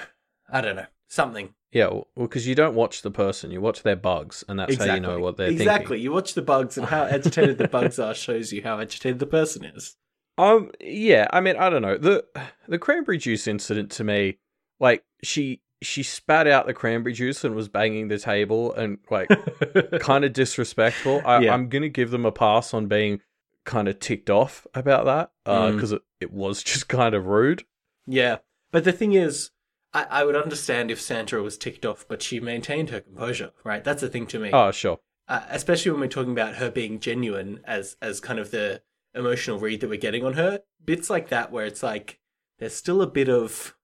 [0.49, 1.53] I don't know, something.
[1.71, 4.93] Yeah, well, because you don't watch the person, you watch their bugs, and that's how
[4.93, 5.97] you know what they're exactly.
[5.97, 6.03] thinking.
[6.03, 9.25] You watch the bugs and how agitated the bugs are shows you how agitated the
[9.25, 9.95] person is.
[10.35, 12.25] Um, yeah, I mean, I don't know the
[12.67, 14.39] the cranberry juice incident to me,
[14.79, 19.29] like she she spat out the cranberry juice and was banging the table and like
[19.99, 21.21] kind of disrespectful.
[21.25, 21.53] I, Yeah.
[21.53, 23.21] I'm gonna give them a pass on being
[23.65, 25.75] kind of ticked off about that Mm.
[25.75, 27.63] because it, it was just kind of rude.
[28.07, 28.37] Yeah.
[28.71, 29.51] But the thing is,
[29.93, 33.83] I, I would understand if Sandra was ticked off, but she maintained her composure, right?
[33.83, 34.49] That's the thing to me.
[34.51, 34.99] Oh, sure.
[35.27, 38.81] uh, especially when we're talking about her being genuine as as kind of the
[39.15, 40.61] emotional read that we're getting on her.
[40.83, 42.19] Bits like that where it's like
[42.59, 43.75] there's still a bit of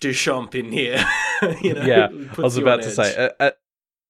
[0.00, 1.04] Duchamp in here.
[1.62, 2.08] you know, Yeah,
[2.38, 2.94] I was about to edge.
[2.94, 3.52] say, a,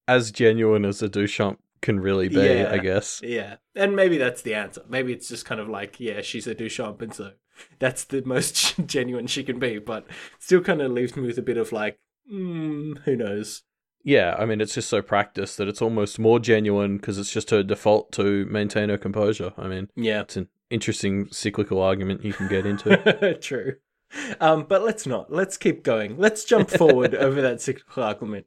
[0.09, 2.71] as genuine as a Duchamp can really be, Yeah.
[2.73, 3.21] I guess.
[3.25, 4.83] Yeah, and maybe that's the answer.
[4.89, 7.33] Maybe it's just kind of like, yeah, she's a Duchamp, and so
[7.79, 9.79] that's the most genuine she can be.
[9.79, 10.07] But
[10.39, 11.99] still, kind of leaves me with a bit of like,
[12.33, 13.63] mm, who knows?
[14.03, 17.51] Yeah, I mean, it's just so practiced that it's almost more genuine because it's just
[17.51, 19.53] her default to maintain her composure.
[19.59, 23.39] I mean, Yeah, it's an interesting cyclical argument you can get into.
[23.43, 23.75] True.
[24.41, 25.33] Um, but let's not.
[25.33, 26.17] Let's keep going.
[26.17, 28.47] Let's jump forward over that cyclical argument.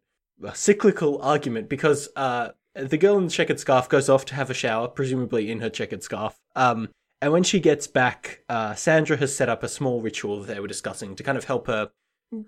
[0.54, 4.54] Cyclical argument because uh, the girl in the checkered scarf goes off to have a
[4.54, 6.39] shower, presumably in her checkered scarf.
[6.56, 6.89] Um,
[7.21, 10.60] and when she gets back, uh, Sandra has set up a small ritual that they
[10.60, 11.91] were discussing to kind of help her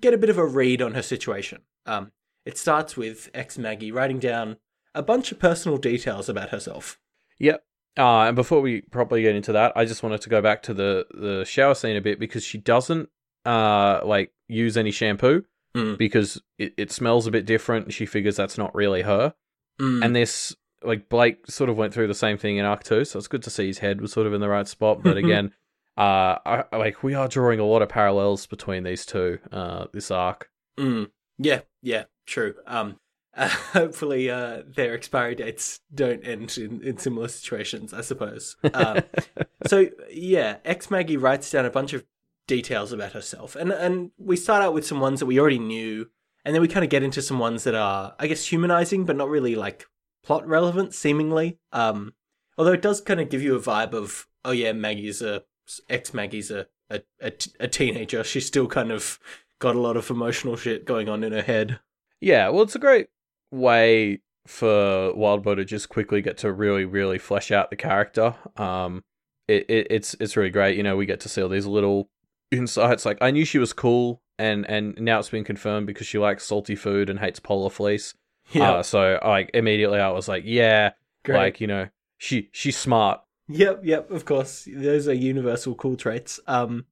[0.02, 1.62] get a bit of a read on her situation.
[1.86, 2.12] Um,
[2.46, 4.58] it starts with ex Maggie writing down
[4.94, 7.00] a bunch of personal details about herself.
[7.40, 7.64] Yep.
[7.98, 10.74] Uh, and before we properly get into that, I just wanted to go back to
[10.74, 13.10] the, the shower scene a bit because she doesn't
[13.46, 15.44] uh like use any shampoo
[15.76, 15.98] Mm.
[15.98, 17.86] because it, it smells a bit different.
[17.86, 19.34] And she figures that's not really her.
[19.80, 20.06] Mm.
[20.06, 23.18] And this like Blake sort of went through the same thing in Arc Two, so
[23.20, 25.04] it's good to see his head was sort of in the right spot.
[25.04, 25.52] But again,
[25.98, 29.40] uh, I- like we are drawing a lot of parallels between these two.
[29.52, 30.50] Uh, this arc.
[30.80, 31.10] Mm.
[31.38, 32.56] Yeah, yeah, true.
[32.66, 32.98] Um,
[33.36, 37.94] uh, hopefully, uh, their expiry dates don't end in, in similar situations.
[37.94, 38.56] I suppose.
[38.74, 39.02] Um,
[39.68, 42.06] so yeah, ex Maggie writes down a bunch of
[42.48, 46.10] details about herself, and and we start out with some ones that we already knew,
[46.44, 49.16] and then we kind of get into some ones that are, I guess, humanizing, but
[49.16, 49.86] not really like
[50.24, 51.60] plot relevant, seemingly.
[51.72, 52.14] Um,
[52.58, 55.44] although it does kind of give you a vibe of, oh yeah, Maggie's a
[55.90, 58.24] ex Maggie's a a, a t- a teenager.
[58.24, 59.20] She's still kind of
[59.60, 61.80] got a lot of emotional shit going on in her head.
[62.22, 63.08] Yeah, well, it's a great
[63.56, 68.36] way for Wildbow to just quickly get to really, really flesh out the character.
[68.58, 69.04] Um,
[69.48, 70.78] it, it it's it's really great.
[70.78, 72.10] You know, we get to see all these little
[72.52, 73.06] insights.
[73.06, 76.44] Like I knew she was cool, and and now it's been confirmed because she likes
[76.46, 78.14] salty food and hates polar fleece.
[78.52, 80.92] Yeah, Uh, so like immediately I was like, yeah,
[81.24, 81.38] great.
[81.38, 81.88] like you know,
[82.18, 83.22] she she's smart.
[83.48, 84.68] Yep, yep, of course.
[84.72, 86.40] Those are universal cool traits.
[86.48, 86.86] Um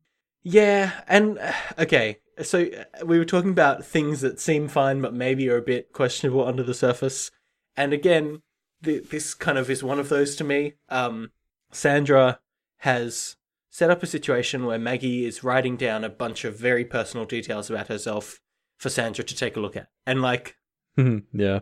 [0.44, 1.40] yeah, and
[1.80, 2.18] okay.
[2.42, 5.94] So uh, we were talking about things that seem fine but maybe are a bit
[5.94, 7.32] questionable under the surface.
[7.76, 8.42] And again,
[8.84, 10.74] th- this kind of is one of those to me.
[10.90, 11.32] Um
[11.72, 12.40] Sandra
[12.78, 13.36] has
[13.70, 17.70] set up a situation where Maggie is writing down a bunch of very personal details
[17.70, 18.40] about herself
[18.78, 19.88] for Sandra to take a look at.
[20.06, 20.58] And like
[21.34, 21.60] yeah,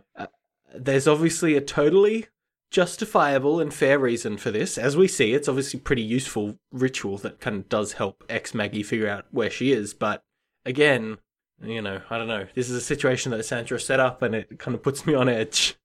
[0.74, 2.26] there's obviously a totally
[2.70, 4.76] justifiable and fair reason for this.
[4.78, 8.82] As we see, it's obviously pretty useful ritual that kind of does help ex Maggie
[8.82, 9.94] figure out where she is.
[9.94, 10.24] But
[10.64, 11.18] again,
[11.60, 12.46] you know, I don't know.
[12.54, 15.28] This is a situation that Sandra set up, and it kind of puts me on
[15.28, 15.76] edge.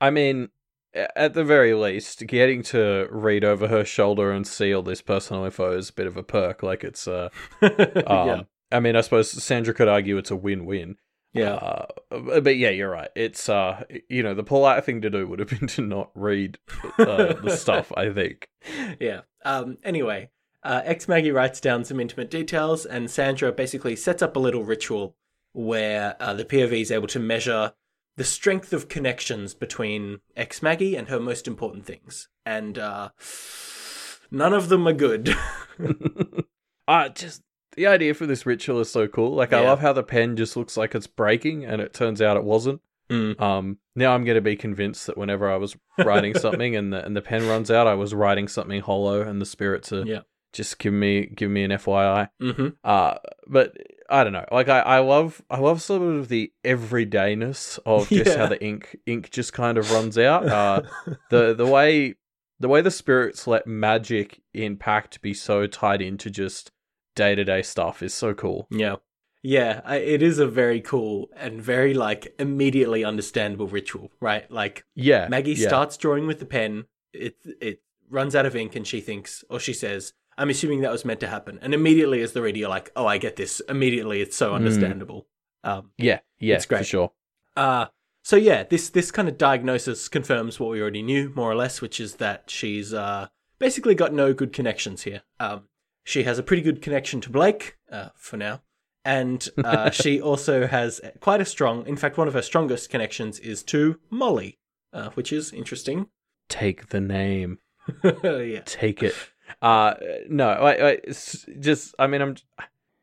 [0.00, 0.50] I mean,
[0.94, 5.44] at the very least, getting to read over her shoulder and see all this personal
[5.44, 6.62] info is a bit of a perk.
[6.62, 7.28] Like it's uh,
[7.62, 7.72] um,
[8.08, 10.96] yeah, I mean, I suppose Sandra could argue it's a win-win.
[11.32, 11.86] yeah, Uh,
[12.40, 13.10] but yeah, you're right.
[13.16, 16.58] It's uh, you know, the polite thing to do would have been to not read
[16.98, 17.92] uh, the stuff.
[17.96, 18.48] I think.
[19.00, 19.22] yeah.
[19.44, 19.78] Um.
[19.84, 20.30] Anyway,
[20.62, 24.64] uh, ex Maggie writes down some intimate details, and Sandra basically sets up a little
[24.64, 25.16] ritual
[25.52, 27.72] where uh, the POV is able to measure
[28.16, 33.10] the strength of connections between ex Maggie and her most important things, and uh,
[34.30, 35.36] none of them are good.
[36.88, 37.42] uh just
[37.76, 39.34] the idea for this ritual is so cool.
[39.34, 42.36] Like I love how the pen just looks like it's breaking, and it turns out
[42.36, 42.80] it wasn't.
[43.08, 43.40] Mm.
[43.40, 47.04] Um, now I'm going to be convinced that whenever I was writing something and the
[47.04, 50.20] and the pen runs out, I was writing something hollow, and the spirits are Yeah.
[50.52, 52.28] Just give me give me an FYI.
[52.40, 53.14] hmm Uh,
[53.46, 53.76] but
[54.10, 54.46] I don't know.
[54.50, 58.96] Like I, I love I love sort of the everydayness of just how the ink
[59.06, 60.48] ink just kind of runs out.
[60.58, 60.82] Uh,
[61.30, 62.14] the the way
[62.60, 66.72] the way the spirits let magic in Pact be so tied into just
[67.14, 68.66] day to day stuff is so cool.
[68.70, 68.96] Yeah.
[69.40, 74.50] Yeah, I, it is a very cool and very like immediately understandable ritual, right?
[74.50, 75.68] Like Yeah, Maggie yeah.
[75.68, 76.86] starts drawing with the pen.
[77.12, 77.80] It it
[78.10, 81.20] runs out of ink, and she thinks, or she says, "I'm assuming that was meant
[81.20, 84.36] to happen." And immediately, as the reader, you're like, "Oh, I get this." Immediately, it's
[84.36, 84.54] so Mm.
[84.56, 85.26] understandable.
[85.64, 86.78] Um, Yeah, yeah, It's great.
[86.78, 87.12] for sure.
[87.56, 87.86] uh,
[88.22, 91.80] so yeah, this this kind of diagnosis confirms what we already knew, more or less,
[91.80, 95.22] which is that she's uh, basically got no good connections here.
[95.40, 95.68] Um,
[96.04, 98.62] she has a pretty good connection to Blake uh, for now,
[99.04, 101.86] and uh, she also has quite a strong.
[101.86, 104.58] In fact, one of her strongest connections is to Molly,
[104.92, 106.08] uh, which is interesting.
[106.48, 107.58] Take the name.
[108.04, 108.60] yeah.
[108.64, 109.14] Take it.
[109.62, 109.94] Uh,
[110.28, 110.98] no, I, I,
[111.60, 112.36] just I mean I'm.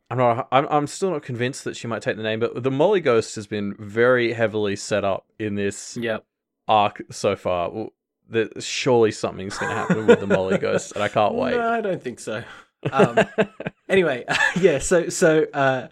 [0.09, 0.47] I'm not.
[0.51, 0.67] I'm.
[0.69, 3.47] I'm still not convinced that she might take the name, but the Molly Ghost has
[3.47, 6.23] been very heavily set up in this Yep.
[6.67, 7.71] arc so far.
[7.71, 7.93] Well,
[8.29, 11.55] the, surely something's going to happen with the Molly Ghost, and I can't wait.
[11.55, 12.43] No, I don't think so.
[12.91, 13.17] Um,
[13.89, 14.25] anyway,
[14.59, 14.77] yeah.
[14.77, 15.87] So so uh,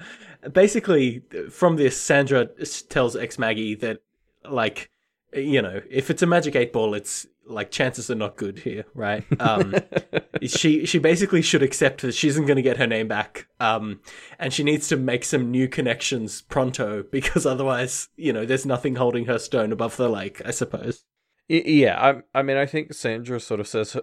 [0.51, 2.45] basically, from this, Sandra
[2.89, 4.03] tells ex Maggie that
[4.47, 4.91] like
[5.35, 8.85] you know if it's a magic eight ball, it's like chances are not good here,
[8.93, 9.25] right?
[9.39, 9.75] Um,
[10.43, 13.99] she she basically should accept that she isn't going to get her name back, um,
[14.39, 18.95] and she needs to make some new connections pronto because otherwise, you know, there's nothing
[18.95, 20.41] holding her stone above the lake.
[20.45, 21.03] I suppose.
[21.49, 22.39] Yeah, I.
[22.39, 23.97] I mean, I think Sandra sort of says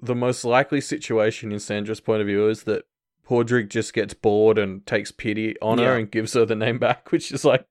[0.00, 2.84] the most likely situation in Sandra's point of view is that
[3.28, 5.86] Padraic just gets bored and takes pity on Yeah.
[5.86, 7.66] her and gives her the name back, which is like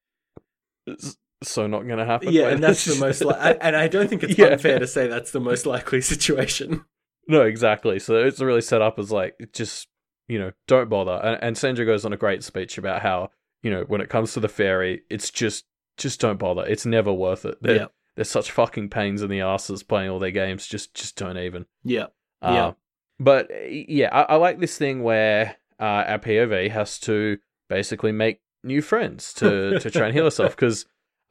[1.43, 2.32] so not going to happen.
[2.32, 3.24] Yeah, and that's the most.
[3.24, 4.48] Li- I, and I don't think it's Yeah.
[4.48, 6.86] unfair to say that's the most likely situation.
[7.28, 7.98] No, exactly.
[7.98, 9.88] So it's really set up as like just
[10.28, 11.13] you know don't bother.
[11.24, 13.32] And, and Sandra goes on a great speech about how
[13.63, 15.65] you know when it comes to the fairy, it's just
[15.98, 16.63] just don't bother.
[16.67, 17.58] It's never worth it.
[17.63, 17.86] They're, Yeah.
[18.15, 20.67] they're such fucking pains in the asses playing all their games.
[20.67, 21.65] Just just don't even.
[21.84, 22.08] Yeah.
[22.43, 22.71] Uh, Yeah.
[23.19, 28.12] But uh, yeah, I, I like this thing where uh, our POV has to basically
[28.12, 30.86] make new friends to to try and heal herself because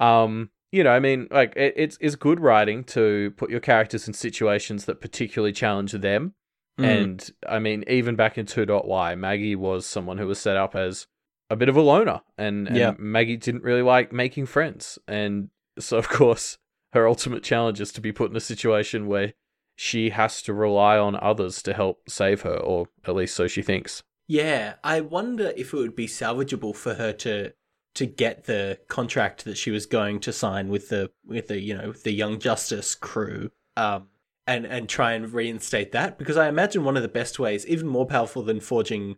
[0.04, 4.06] um you know i mean like it, it's it's good writing to put your characters
[4.08, 6.34] in situations that particularly challenge them
[6.76, 6.84] Mm.
[6.84, 11.06] and i mean even back in 2.y maggie was someone who was set up as
[11.48, 12.94] a bit of a loner and, and Yeah.
[12.98, 16.58] maggie didn't really like making friends and so of course
[16.92, 19.34] her ultimate challenge is to be put in a situation where
[19.76, 23.62] she has to rely on others to help save her or at least so she
[23.62, 27.52] thinks Yeah, I wonder if it would be salvageable for her to
[27.94, 31.74] to get the contract that she was going to sign with the with the you
[31.74, 34.08] know the Young Justice crew, um,
[34.46, 37.86] and and try and reinstate that because I imagine one of the best ways, even
[37.86, 39.16] more powerful than forging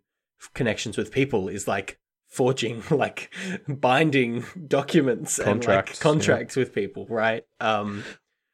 [0.55, 3.33] connections with people, is like forging like
[3.69, 6.03] binding documents and Contracts, yeah.
[6.03, 7.45] contracts with people, right?
[7.61, 8.05] Um,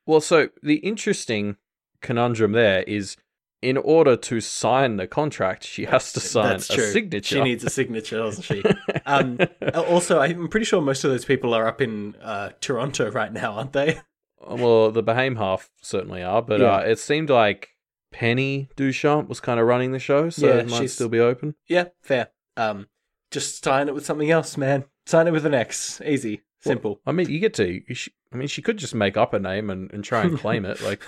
[0.06, 1.56] Well, so the interesting
[2.00, 3.16] conundrum there is
[3.62, 7.36] in order to sign the contract, she has to sign a signature.
[7.36, 8.62] She needs a signature, doesn't she?
[9.06, 9.38] Um,
[9.74, 13.54] also, I'm pretty sure most of those people are up in uh, Toronto right now,
[13.54, 14.00] aren't they?
[14.40, 16.76] well, the Behaim half certainly are, but Yeah.
[16.76, 17.70] uh, it seemed like
[18.12, 21.18] Penny Duchamp was kind of running the show, so Yeah, it might she's- still be
[21.20, 21.54] open.
[21.68, 22.28] Yeah, fair.
[22.56, 22.88] Um,
[23.30, 24.84] just sign it with something else, man.
[25.06, 26.00] Sign it with an X.
[26.04, 27.00] Easy, simple.
[27.06, 27.82] I mean, you get to.
[27.86, 30.38] You sh- I mean, she could just make up a name and, and try and
[30.38, 30.80] claim it.
[30.80, 31.02] Like,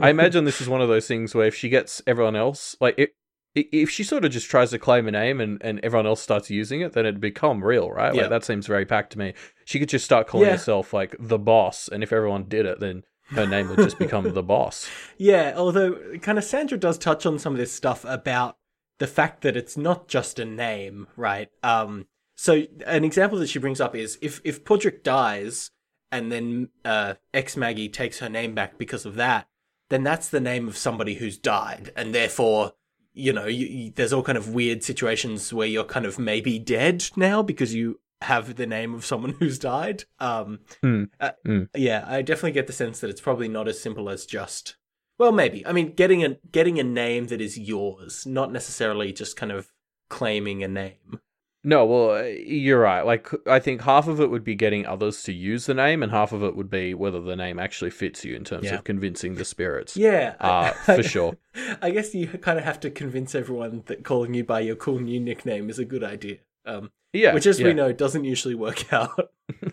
[0.00, 2.94] I imagine this is one of those things where if she gets everyone else, like,
[2.98, 3.14] it,
[3.54, 6.48] if she sort of just tries to claim a name and, and everyone else starts
[6.50, 8.14] using it, then it'd become real, right?
[8.14, 8.22] Yeah.
[8.22, 9.34] Like, that seems very Pact to me.
[9.64, 10.52] She could just start calling Yeah.
[10.52, 14.32] herself, like, the boss, and if everyone did it, then her name would just become
[14.32, 14.88] the boss.
[15.18, 18.56] Yeah, although kind of Sandra does touch on some of this stuff about
[18.98, 21.48] the fact that it's not just a name, right?
[21.62, 22.06] Um,
[22.40, 25.70] so an example that she brings up is if if Padraic dies
[26.10, 29.46] and then uh, ex Maggie takes her name back because of that,
[29.90, 32.72] then that's the name of somebody who's died, and therefore.
[33.12, 36.60] You know, you, you, there's all kind of weird situations where you're kind of maybe
[36.60, 40.04] dead now because you have the name of someone who's died.
[40.20, 41.04] Um, Hmm.
[41.18, 41.64] uh, Hmm.
[41.74, 44.76] yeah, I definitely get the sense that it's probably not as simple as just
[45.18, 45.66] well, maybe.
[45.66, 49.72] I mean, getting a getting a name that is yours, not necessarily just kind of
[50.08, 51.20] claiming a name.
[51.62, 53.02] No, well, uh, you're right.
[53.02, 56.10] Like, I think half of it would be getting others to use the name, and
[56.10, 58.76] half of it would be whether the name actually fits you in terms Yeah.
[58.76, 59.94] of convincing the spirits.
[59.94, 61.36] Yeah, Uh, for sure.
[61.82, 65.00] I guess you kind of have to convince everyone that calling you by your cool
[65.00, 66.38] new nickname is a good idea.
[66.64, 67.34] Um, Yeah.
[67.34, 69.30] which, as we know, doesn't usually work out.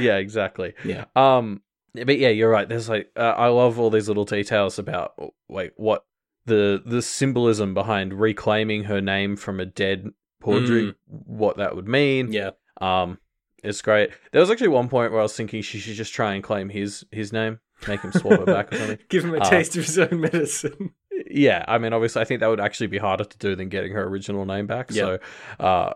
[0.00, 0.74] yeah, exactly.
[0.84, 1.04] Yeah.
[1.16, 1.62] Um,
[1.94, 2.68] but yeah, you're right.
[2.68, 5.14] There's like uh, I love all these little details about
[5.48, 6.04] like what
[6.46, 10.08] the the symbolism behind reclaiming her name from a dead
[10.42, 12.28] Padraic, what that would mean.
[12.28, 12.32] Mm.
[12.32, 12.50] Yeah,
[12.80, 13.18] Um,
[13.62, 14.10] it's great.
[14.32, 16.70] There was actually one point where I was thinking she should just try and claim
[16.70, 18.98] his his name, make him swap it back or something.
[19.10, 20.94] give him a Uh, taste of his own medicine.
[21.32, 23.92] Yeah, I mean, obviously, I think that would actually be harder to do than getting
[23.92, 24.90] her original name back.
[24.90, 25.18] Yeah.
[25.58, 25.92] So, uh,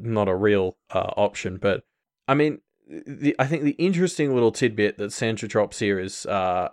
[0.00, 1.58] not a real uh, option.
[1.58, 1.84] But
[2.26, 6.70] I mean, the, I think the interesting little tidbit that Sandra drops here is, uh,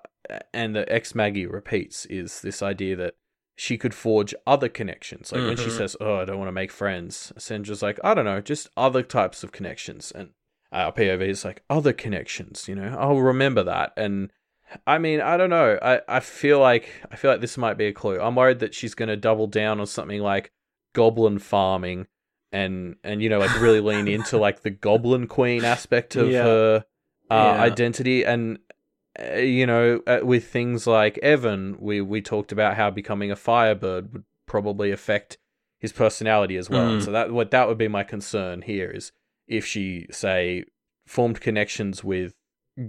[0.54, 3.16] and the ex Maggie repeats, is this idea that
[3.56, 5.32] she could forge other connections.
[5.32, 5.78] Like when she Mhm.
[5.78, 9.04] says, "Oh, I don't want to make friends," Sandra's like, "I don't know, just other
[9.04, 10.30] types of connections." And
[10.72, 12.96] our POV is like, "Other connections," you know.
[12.98, 14.32] I'll remember that and.
[14.86, 15.80] I mean, I don't know.
[15.82, 18.20] I, I feel like I feel like this might be a clue.
[18.20, 20.52] I'm worried that she's going to double down on something like
[20.94, 22.06] goblin farming
[22.52, 26.44] and and you know like really lean into like the goblin queen aspect of Yeah.
[26.44, 26.86] her
[27.32, 27.62] uh, Yeah.
[27.64, 28.60] identity and
[29.22, 33.36] uh, you know, uh, with things like Evan, we we talked about how becoming a
[33.36, 35.38] Firebird would probably affect
[35.80, 36.92] his personality as well.
[36.92, 37.04] Mm.
[37.04, 39.12] So that what that would be my concern here is
[39.48, 40.66] if she say
[41.06, 42.34] formed connections with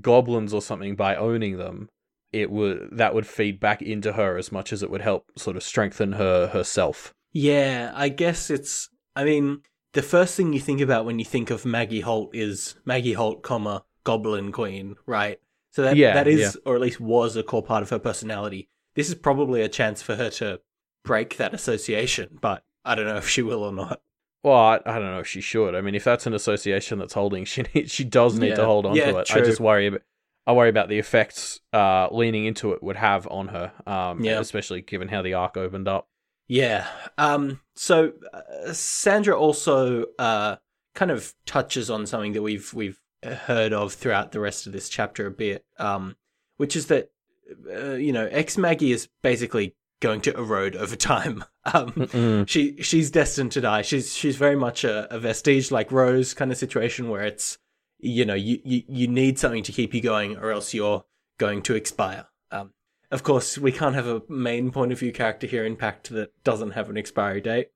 [0.01, 1.89] goblins or something by owning them,
[2.33, 5.57] it would that would feed back into her as much as it would help sort
[5.57, 7.15] of strengthen her herself.
[7.33, 8.89] Yeah, I guess it's.
[9.17, 9.63] I mean,
[9.93, 13.43] the first thing you think about when you think of Maggie Holt is Maggie Holt,
[13.43, 15.41] comma Goblin Queen, right?
[15.73, 16.51] So that Yeah, that is, yeah.
[16.65, 18.69] or at least was, a core part of her personality.
[18.95, 20.61] This is probably a chance for her to
[21.05, 24.01] break that association, but I don't know if she will or not.
[24.43, 25.75] Well, I, I don't know if she should.
[25.75, 28.87] I mean, if that's an association that's holding, she need, she does need to hold
[28.87, 29.31] on Yeah, to it.
[29.31, 30.03] I just worry about
[30.47, 33.73] I worry about the effects uh, leaning into it would have on her.
[33.87, 34.41] Um, Yeah.
[34.41, 36.09] especially given how the arc opened up.
[36.49, 36.89] Yeah.
[37.19, 37.61] Um.
[37.77, 40.57] So uh, Sandra also uh
[40.95, 44.89] kind of touches on something that we've we've heard of throughout the rest of this
[44.89, 45.65] chapter a bit.
[45.79, 46.17] Um,
[46.57, 47.11] which is that
[47.73, 51.45] uh, you know ex Maggie is basically going to erode over time.
[51.75, 53.83] Um, she she's destined to die.
[53.83, 57.59] She's she's very much a, a vestige like Rose kind of situation where it's
[57.99, 61.05] you know you, you you need something to keep you going or else you're
[61.37, 62.29] going to expire.
[62.51, 62.73] Um,
[63.11, 66.33] of course, we can't have a main point of view character here in Pact that
[66.45, 67.69] doesn't have an expiry date.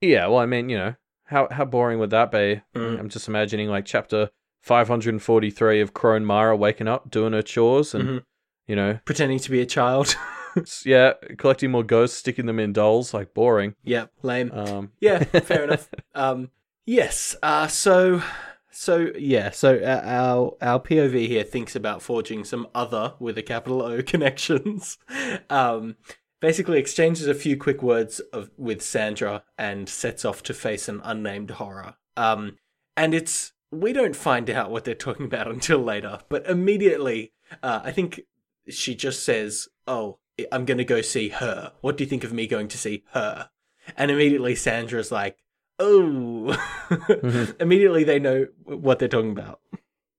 [0.00, 0.94] Yeah, well, I mean, you know,
[1.26, 2.60] how how boring would that be?
[2.74, 2.98] Mm.
[2.98, 4.30] I'm just imagining like chapter
[4.62, 8.22] 543 of Crone Mara waking up, doing her chores, and Mhm.
[8.66, 10.14] you know, Pretending to be a child.
[10.84, 13.74] yeah, collecting more ghosts, sticking them in dolls, like boring.
[13.84, 14.50] yeah, lame.
[14.52, 15.88] Um, yeah, fair enough.
[16.14, 16.50] Um,
[16.86, 17.36] yes.
[17.42, 18.22] Uh, so,
[18.70, 19.50] so yeah.
[19.50, 24.02] So uh, our our POV here thinks about forging some other with a capital O
[24.06, 24.98] connections.
[25.50, 25.96] Um,
[26.40, 31.00] basically exchanges a few quick words of with Sandra and sets off to face an
[31.04, 31.94] unnamed horror.
[32.16, 32.56] Um,
[32.96, 37.80] and it's we don't find out what they're talking about until later, but immediately, uh,
[37.84, 38.20] I think
[38.68, 40.18] she just says, "Oh,
[40.52, 41.72] I'm going to go see her.
[41.80, 43.50] What do you think of me going to see her?"
[43.96, 45.38] And immediately Sandra's like,
[45.78, 46.56] "Oh."
[47.60, 49.60] immediately they know what they're talking about.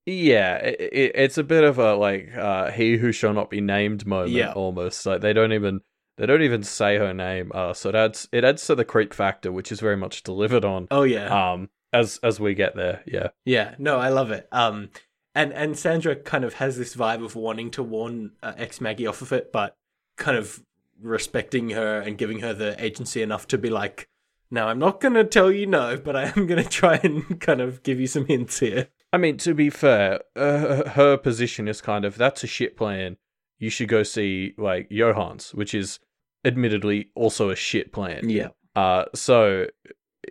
[0.06, 3.60] yeah, it, it, it's a bit of a like uh, he who shall not be
[3.60, 4.52] named moment Yeah.
[4.52, 5.04] almost.
[5.06, 5.80] Like they don't even
[6.16, 7.50] they don't even say her name.
[7.54, 10.64] Uh, so it adds it adds to the creep factor, which is very much delivered
[10.64, 10.88] on.
[10.90, 11.52] Oh yeah.
[11.52, 13.28] Um, as as we get there, yeah.
[13.44, 14.48] Yeah, no, I love it.
[14.52, 14.90] Um,
[15.34, 19.06] and and Sandra kind of has this vibe of wanting to warn uh, ex Maggie
[19.06, 19.76] off of it, but
[20.16, 20.62] kind of
[21.00, 24.08] respecting her and giving her the agency enough to be like,
[24.50, 27.40] now I'm not going to tell you no, but I am going to try and
[27.40, 31.66] kind of give you some hints here." I mean, to be fair, uh, her position
[31.68, 33.16] is kind of that's a shit plan.
[33.58, 35.98] You should go see like Johannes, which is
[36.44, 38.28] admittedly also a shit plan.
[38.30, 39.66] Yeah, Uh, so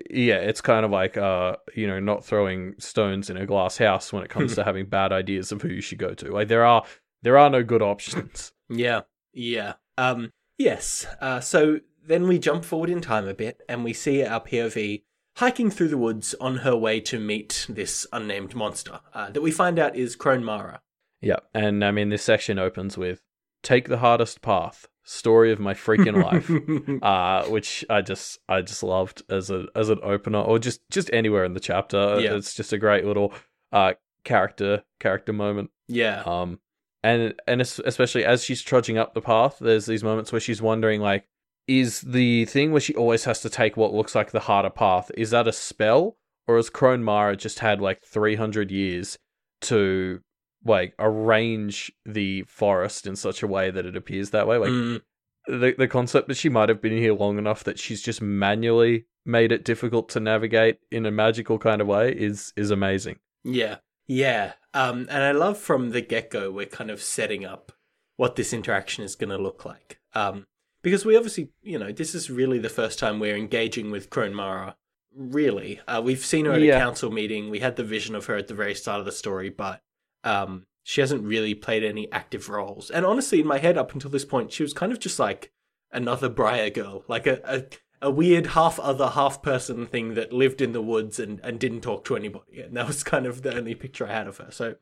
[0.09, 4.11] yeah, it's kind of like uh, you know, not throwing stones in a glass house
[4.13, 6.31] when it comes to having bad ideas of who you should go to.
[6.31, 6.85] Like there are
[7.21, 8.51] there are no good options.
[8.69, 9.01] yeah,
[9.33, 9.73] yeah.
[9.97, 11.05] Um, yes.
[11.19, 15.03] Uh, so then we jump forward in time a bit, and we see our POV
[15.37, 19.51] hiking through the woods on her way to meet this unnamed monster uh, that we
[19.51, 20.81] find out is Crone Mara.
[21.21, 23.21] Yeah, and I mean this section opens with
[23.63, 26.51] "Take the hardest path." Story of my freaking life.
[27.03, 31.09] uh, which I just I just loved as a as an opener, or just just
[31.11, 32.19] anywhere in the chapter.
[32.19, 32.35] Yeah.
[32.35, 33.33] It's just a great little
[33.71, 33.93] uh
[34.23, 35.71] character character moment.
[35.87, 36.21] yeah.
[36.25, 36.59] Um,
[37.01, 41.01] and and especially as she's trudging up the path, there's these moments where she's wondering
[41.01, 41.25] like,
[41.67, 45.11] is the thing where she always has to take what looks like the harder path
[45.15, 46.17] is that a spell,
[46.47, 49.17] or has Crone Mara just had like 300 years
[49.61, 50.21] to
[50.65, 54.57] like arrange the forest in such a way that it appears that way?
[54.57, 55.01] Like Mm,
[55.47, 59.05] the the concept that she might have been here long enough that she's just manually
[59.25, 63.17] made it difficult to navigate in a magical kind of way is is amazing.
[63.43, 63.77] yeah.
[64.11, 64.53] Yeah.
[64.73, 67.71] Um, and I love from the get go, we're kind of setting up
[68.17, 69.99] what this interaction is going to look like.
[70.15, 70.47] Um,
[70.81, 74.33] because we obviously, you know, this is really the first time we're engaging with Crone
[74.33, 74.75] Mara.
[75.15, 76.77] Really, uh, we've seen her at Yeah.
[76.77, 77.51] a council meeting.
[77.51, 79.81] We had the vision of her at the very start of the story, but
[80.23, 82.89] um, she hasn't really played any active roles.
[82.89, 85.51] And honestly, in my head, up until this point, she was kind of just like
[85.91, 87.63] another Briar girl, like a, a
[88.01, 91.81] a weird half other, half person thing that lived in the woods and, and didn't
[91.81, 92.61] talk to anybody.
[92.61, 94.51] And that was kind of the only picture I had of her.
[94.51, 94.75] So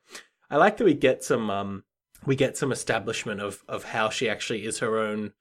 [0.49, 1.83] I like that we get some um
[2.25, 5.33] we get some establishment of of how she actually is her own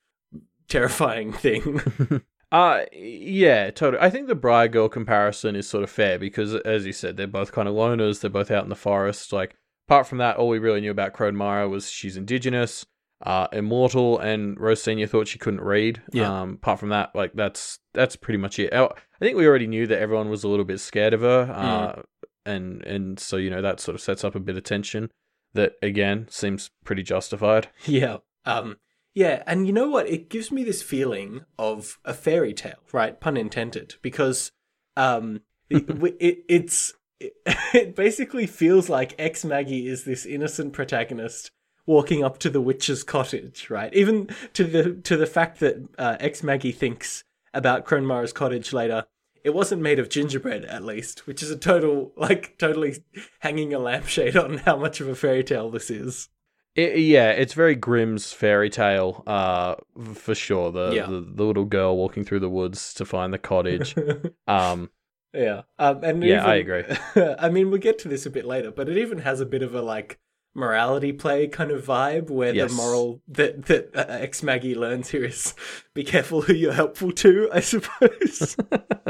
[0.68, 1.80] terrifying thing.
[2.52, 4.00] Uh yeah, totally.
[4.00, 7.26] I think the Briar Girl comparison is sort of fair because, as you said, they're
[7.26, 8.20] both kind of loners.
[8.20, 9.32] They're both out in the forest.
[9.32, 9.56] Like,
[9.86, 12.86] apart from that, all we really knew about Crone Mara was she's indigenous,
[13.22, 16.02] uh, immortal, and Rose Senior thought she couldn't read.
[16.12, 16.42] Yeah.
[16.42, 18.72] Um, apart from that, like that's that's pretty much it.
[18.72, 21.50] Oh, I think we already knew that everyone was a little bit scared of her,
[21.52, 22.02] uh,
[22.44, 25.10] and and so you know that sort of sets up a bit of tension
[25.54, 27.68] that again seems pretty justified.
[27.86, 28.18] Yeah.
[28.44, 28.76] Um
[29.14, 30.06] yeah, and you know what?
[30.06, 33.18] It gives me this feeling of a fairy tale, right?
[33.18, 34.52] Pun intended, because
[34.96, 35.84] um it,
[36.20, 41.50] it it's it basically feels like ex Maggie is this innocent protagonist
[41.86, 43.92] walking up to the witch's cottage, right?
[43.94, 47.22] Even to the to the fact that uh, ex Maggie thinks
[47.54, 49.04] about Crone Mara's cottage later.
[49.44, 53.04] It wasn't made of gingerbread, at least, which is a total like totally
[53.38, 56.28] hanging a lampshade on how much of a fairy tale this is.
[56.74, 59.76] It, yeah, it's very Grimm's fairy tale, uh,
[60.14, 60.72] for sure.
[60.72, 61.06] The, Yeah.
[61.06, 63.94] the the little girl walking through the woods to find the cottage.
[64.48, 64.90] um,
[65.36, 66.84] Yeah, um, and Yeah, I agree.
[67.38, 69.62] I mean, we'll get to this a bit later, but it even has a bit
[69.62, 70.18] of a like
[70.54, 72.70] morality play kind of vibe, where Yes.
[72.70, 75.54] the moral that that uh, ex Maggie learns here is
[75.94, 77.50] be careful who you're helpful to.
[77.52, 78.56] I suppose.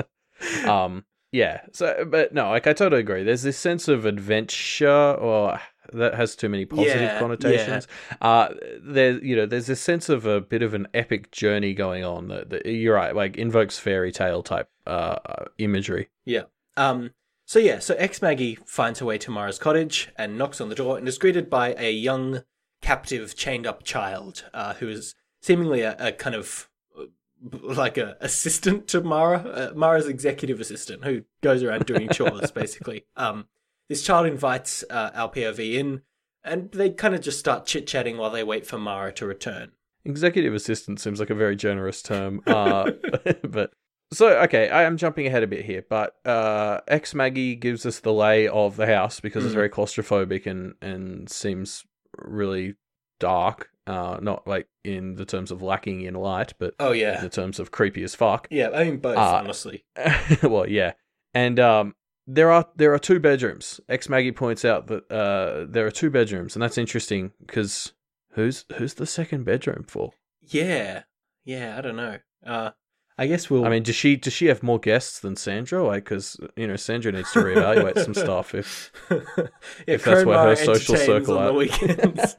[0.67, 1.61] um, yeah.
[1.73, 3.23] So, but no, like I totally agree.
[3.23, 5.61] There's this sense of adventure, or
[5.93, 7.89] that has too many positive Yeah, connotations.
[8.21, 8.49] Uh,
[8.81, 12.29] there, you know, there's a sense of a bit of an epic journey going on.
[12.29, 15.17] That, that you're right, like invokes fairy tale type uh
[15.59, 16.09] imagery.
[16.25, 16.43] Yeah.
[16.77, 17.11] Um.
[17.45, 17.79] So yeah.
[17.79, 21.07] So ex Maggie finds her way to Mara's cottage and knocks on the door and
[21.09, 22.43] is greeted by a young,
[22.81, 26.69] captive, chained up child, uh, who is seemingly a, a kind of
[26.99, 27.05] uh,
[27.53, 33.05] like a assistant to Mara, uh, Mara's executive assistant, who goes around doing chores basically.
[33.17, 33.47] Um.
[33.89, 36.03] This child invites uh, our POV in,
[36.45, 39.73] and they kind of just start chit chatting while they wait for Mara to return.
[40.05, 42.41] Executive assistant seems like a very generous term.
[42.47, 42.91] Uh,
[43.49, 43.73] but
[44.13, 48.01] so okay, I am jumping ahead a bit here, but uh, ex Maggie gives us
[48.01, 49.57] the lay of the house because it's Mhm.
[49.57, 51.85] very claustrophobic and and seems
[52.17, 52.75] really
[53.19, 53.71] dark.
[53.89, 57.29] Uh, not like in the terms of lacking in light, but Oh yeah, in the
[57.31, 58.49] terms of creepy as fuck.
[58.51, 58.71] Yeah.
[58.71, 59.85] I mean both, Uh, honestly.
[60.43, 60.93] well, yeah,
[61.35, 61.95] and um,
[62.27, 63.81] there are there are two bedrooms.
[63.89, 67.93] Ex Maggie points out that uh, there are two bedrooms, and that's interesting because
[68.33, 70.13] who's who's the second bedroom for?
[70.43, 71.03] Yeah.
[71.45, 71.77] Yeah.
[71.79, 72.19] I don't know.
[72.45, 72.71] Uh.
[73.19, 73.65] I guess we'll.
[73.65, 75.83] I mean, does she does she have more guests than Sandra?
[75.83, 78.55] Like, because you know Sandra needs to reevaluate some stuff.
[78.55, 79.47] If yeah,
[79.87, 82.37] if that's where her social circle on the weekends.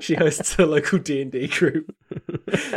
[0.04, 1.94] she hosts a local D and D group.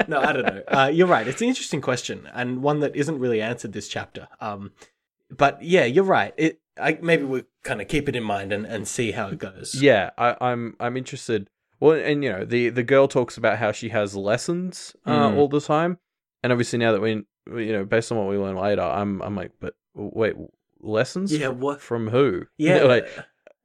[0.07, 0.61] No, I don't know.
[0.67, 1.27] Uh, you're right.
[1.27, 4.27] It's an interesting question and one that isn't really answered this chapter.
[4.39, 4.71] Um,
[5.29, 6.33] but yeah, you're right.
[6.37, 9.37] It I, maybe we kind of keep it in mind and, and see how it
[9.37, 9.75] goes.
[9.81, 11.49] yeah, I, I'm I'm interested.
[11.79, 15.37] Well, and you know the the girl talks about how she has lessons uh, Mm.
[15.37, 15.97] all the time,
[16.43, 19.35] and obviously now that we you know based on what we learn later, I'm I'm
[19.35, 20.35] like, but wait,
[20.81, 21.31] lessons?
[21.35, 22.43] Yeah, From- what- from who?
[22.57, 23.07] Yeah, like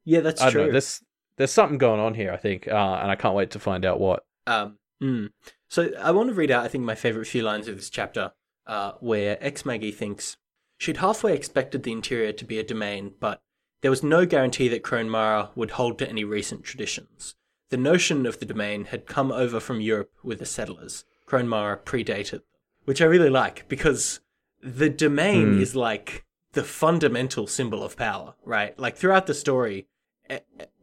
[0.03, 0.65] yeah, that's I don't true.
[0.67, 0.71] know.
[0.71, 1.01] There's
[1.37, 3.99] there's something going on here, I think, uh, and I can't wait to find out
[3.99, 4.23] what.
[4.47, 5.29] Um, mm.
[5.67, 8.31] So I want to read out, I think, my favorite few lines of this chapter,
[8.67, 10.37] uh, where ex Maggie thinks
[10.77, 13.41] she'd halfway expected the interior to be a domain, but
[13.81, 17.35] there was no guarantee that Crone Mara would hold to any recent traditions.
[17.69, 21.05] The notion of the domain had come over from Europe with the settlers.
[21.25, 22.41] Crone Mara predated,
[22.85, 24.19] which I really like because
[24.61, 25.61] the domain Hmm.
[25.61, 28.77] is like the fundamental symbol of power, right?
[28.79, 29.87] Like throughout the story,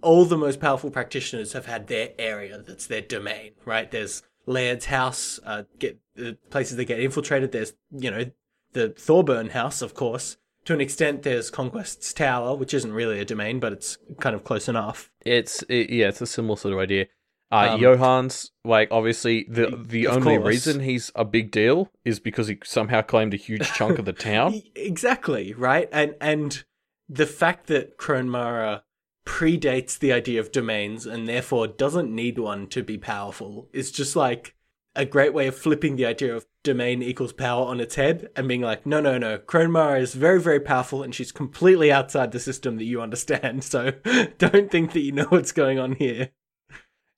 [0.03, 3.91] all the most powerful practitioners have had their area that's their domain, right?
[3.91, 7.53] There's Laird's house, uh, get the places that get infiltrated.
[7.53, 8.31] There's you know
[8.73, 10.37] the Thorburn house, of course.
[10.67, 14.45] To an extent, there's Conquest's Tower, which isn't really a domain, but it's kind of
[14.45, 15.11] close enough.
[15.27, 17.07] It's it, yeah, it's a similar sort of idea.
[17.51, 20.49] Uh, Um, Johannes like obviously the the only course.
[20.49, 24.13] reason he's a big deal is because he somehow claimed a huge chunk of the
[24.31, 24.63] town.
[24.77, 25.89] Exactly, right?
[25.93, 26.63] And and
[27.09, 28.85] the fact that Crone Mara
[29.27, 34.17] predates the idea of domains and therefore doesn't need one to be powerful is just
[34.17, 34.55] like
[34.95, 38.47] a great way of flipping the idea of domain equals power on its head and
[38.47, 42.31] being like, no, no, no, Crone Mara is very, very powerful and she's completely outside
[42.33, 43.65] the system that you understand.
[43.73, 43.93] So
[44.39, 46.31] don't think that you know what's going on here.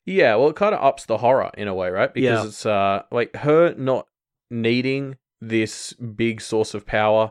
[0.07, 2.13] Yeah, well, it kind of ups the horror in a way, right?
[2.13, 2.47] Because Yeah.
[2.47, 4.07] it's uh like her not
[4.51, 7.31] needing this big source of power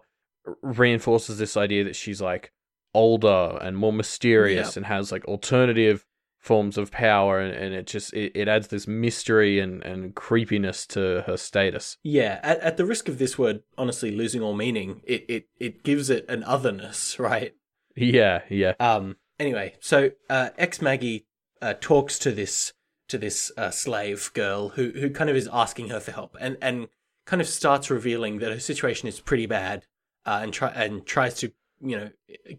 [0.62, 2.52] reinforces this idea that she's like
[2.94, 4.78] older and more mysterious Yep.
[4.78, 6.06] and has like alternative
[6.44, 10.86] forms of power and, and it just it, it adds this mystery and, and creepiness
[10.86, 15.02] to her status Yeah, at, at the risk of this word honestly losing all meaning,
[15.06, 17.54] it, it, it gives it an otherness, right?
[17.96, 19.16] yeah yeah Um.
[19.40, 21.26] Anyway, so uh, ex Maggie
[21.62, 22.74] uh, talks to this
[23.08, 26.58] to this uh, slave girl who who kind of is asking her for help and
[26.62, 26.88] and
[27.26, 29.86] kind of starts revealing that her situation is pretty bad,
[30.26, 32.10] uh, and try and tries to you know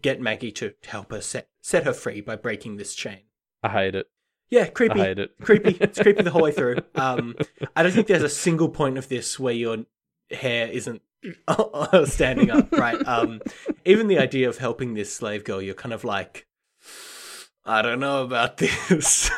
[0.01, 3.24] get Maggie to help her set set her free by breaking this chain.
[3.65, 4.07] I hate it
[4.49, 4.99] Yeah, creepy.
[5.01, 5.77] i hate it creepy.
[5.81, 6.77] It's creepy the whole way through.
[6.95, 7.35] Um,
[7.75, 9.77] I don't think there's a single point of this where your
[10.31, 11.01] hair isn't
[12.05, 13.01] standing up, right?
[13.07, 13.41] Um,
[13.83, 16.45] even the idea of helping this slave girl, you're kind of like,
[17.65, 19.31] I don't know about this.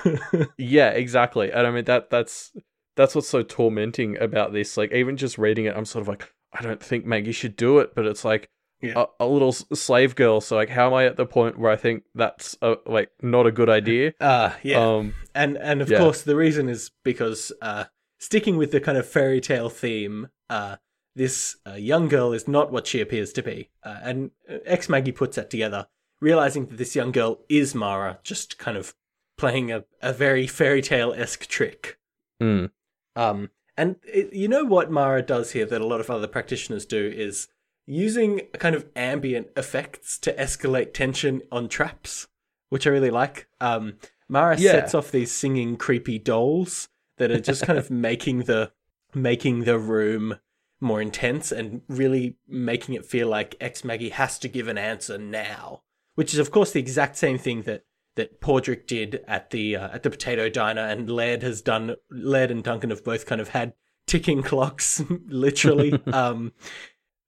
[0.57, 1.51] yeah, exactly.
[1.51, 2.51] And I mean that that's
[2.95, 4.75] that's what's so tormenting about this.
[4.77, 7.79] Like even just reading it, I'm sort of like, I don't think Maggie should do
[7.79, 8.49] it, but it's like
[8.81, 9.05] Yeah.
[9.19, 10.39] a, a little slave girl.
[10.39, 13.47] So like, how am I at the point where I think that's a, like not
[13.47, 14.13] a good idea?
[14.21, 14.79] uh yeah.
[14.79, 15.97] Um, and and of yeah.
[15.97, 17.85] course the reason is because uh
[18.19, 20.77] sticking with the kind of fairy tale theme, uh
[21.15, 23.69] this uh, young girl is not what she appears to be.
[23.83, 24.31] Uh, and
[24.65, 25.87] ex Maggie puts that together,
[26.21, 28.93] realizing that this young girl is Mara, just kind of
[29.35, 31.97] playing a, a very fairy tale esque trick.
[32.41, 32.69] mm,
[33.15, 36.85] Um, and it, you know what Mara does here that a lot of other practitioners
[36.85, 37.47] do is
[37.87, 42.27] using kind of ambient effects to escalate tension on traps,
[42.69, 43.47] which I really like.
[43.59, 43.95] Um,
[44.29, 44.71] Mara Yeah.
[44.73, 48.71] sets off these singing creepy dolls that are just kind of making the
[49.15, 50.37] making the room
[50.81, 55.17] more intense and really making it feel like ex Maggie has to give an answer
[55.17, 55.81] now,
[56.15, 57.85] which is of course the exact same thing that
[58.15, 61.95] that Padraic did at the uh, at the potato diner, and Laird has done.
[62.11, 63.73] Laird and Duncan have both kind of had
[64.07, 65.93] ticking clocks, literally.
[66.13, 66.51] um,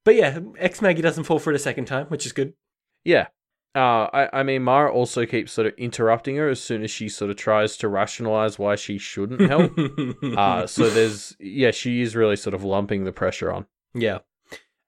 [0.10, 2.54] but yeah, ex Maggie doesn't fall for it a second time, which is good.
[3.06, 3.28] yeah.
[3.76, 7.08] Uh, I, I mean, Mara also keeps sort of interrupting her as soon as she
[7.08, 9.72] sort of tries to rationalize why she shouldn't help.
[10.36, 13.68] uh, so there's, yeah, she is really sort of lumping the pressure on.
[13.94, 14.20] Yeah.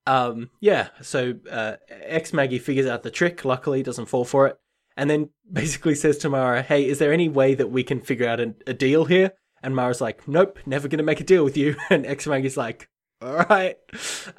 [0.08, 4.58] Um, yeah, so uh, ex Maggie figures out the trick, luckily, doesn't fall for it,
[4.98, 8.28] and then basically says to Mara, Hey, is there any way that we can figure
[8.28, 9.34] out a, a deal here?
[9.62, 11.76] And Mara's like, Nope, never gonna make a deal with you.
[11.92, 12.90] And ex Maggie's like,
[13.22, 13.78] All right.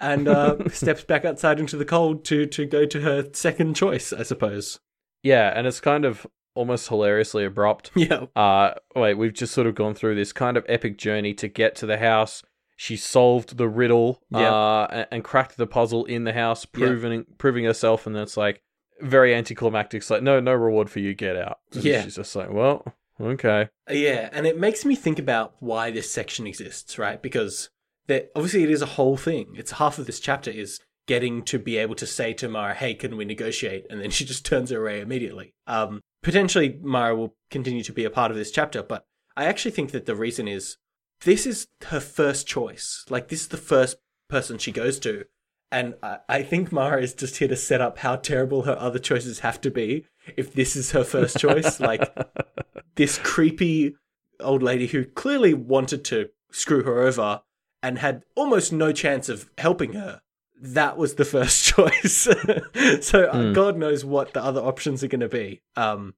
[0.00, 4.12] And uh, steps back outside into the cold to, to go to her second choice,
[4.12, 4.80] I suppose.
[5.22, 7.90] Yeah, and it's kind of almost hilariously abrupt.
[7.96, 8.26] Yeah.
[8.34, 11.74] Uh, wait, we've just sort of gone through this kind of epic journey to get
[11.76, 12.42] to the house.
[12.76, 14.52] She solved the riddle, Yeah.
[14.52, 16.86] uh, and, and cracked the puzzle in the house, Yeah.
[16.88, 18.62] proving proving herself, and it's like
[19.00, 19.98] very anticlimactic.
[20.02, 21.58] It's like, no, no reward for you, get out.
[21.72, 22.02] And Yeah.
[22.02, 22.84] she's just like, well,
[23.20, 27.22] okay, Yeah, and it makes me think about why this section exists, right?
[27.22, 27.70] Because
[28.06, 29.54] there, obviously it is a whole thing.
[29.56, 32.94] It's half of this chapter is getting to be able to say to Mara, "Hey,
[32.94, 35.54] can we negotiate?" And then she just turns her away immediately.
[35.66, 39.04] Um, potentially Mara will continue to be a part of this chapter, but
[39.36, 40.76] I actually think that the reason is
[41.22, 43.04] this is her first choice.
[43.08, 43.96] Like this is the first
[44.28, 45.24] person she goes to.
[45.70, 48.98] And I, I think Mara is just here to set up how terrible her other
[48.98, 51.80] choices have to be if this is her first choice.
[51.80, 52.12] like
[52.96, 53.94] this creepy
[54.40, 57.42] old lady who clearly wanted to screw her over
[57.82, 60.20] and had almost no chance of helping her.
[60.60, 62.28] That was the first choice.
[63.06, 63.52] so Hmm.
[63.52, 65.60] God knows what the other options are going to be.
[65.76, 66.14] Um,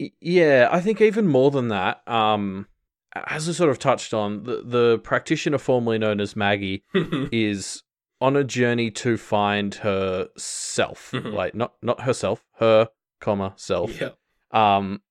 [0.00, 2.00] Y- yeah, I think even more than that.
[2.08, 2.66] Um,
[3.14, 7.82] as I sort of touched on, the the practitioner formerly known as Maggie is
[8.20, 11.34] on a journey to find herself, Mhm.
[11.34, 12.88] like not not herself, her
[13.20, 14.00] comma self.
[14.00, 14.10] yeah.
[14.50, 15.02] Um,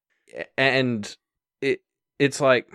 [0.57, 1.15] and
[1.61, 1.81] it
[2.19, 2.67] it's like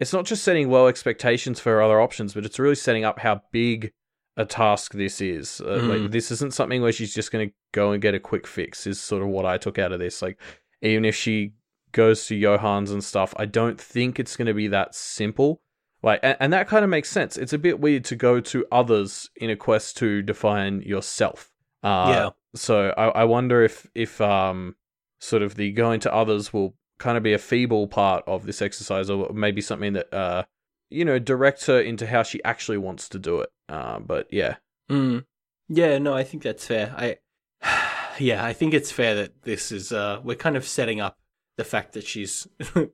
[0.00, 3.42] it's not just setting low expectations for other options, but it's really setting up how
[3.52, 3.92] big
[4.36, 5.60] a task this is.
[5.60, 5.88] Uh, Mm.
[6.02, 8.86] Like this isn't something where she's just going to go and get a quick fix.
[8.86, 10.20] Is sort of what I took out of this.
[10.20, 10.38] Like
[10.82, 11.52] even if she
[11.92, 15.62] goes to Johannes and stuff, I don't think it's going to be that simple.
[16.02, 17.38] Like, and, and that kind of makes sense.
[17.38, 21.50] It's a bit weird to go to others in a quest to define yourself.
[21.82, 22.30] Uh, Yeah.
[22.54, 24.76] So I, I wonder if if um
[25.20, 28.62] sort of the going to others will kind of be a feeble part of this
[28.62, 30.44] exercise, or maybe something that uh
[30.90, 33.50] you know directs her into how she actually wants to do it.
[33.68, 34.56] Uh, but yeah,
[34.90, 35.24] Mm.
[35.68, 36.94] Yeah, no, I think that's fair.
[36.96, 37.16] I
[38.18, 41.18] yeah, I think it's fair that this is uh we're kind of setting up
[41.56, 42.46] the fact that she's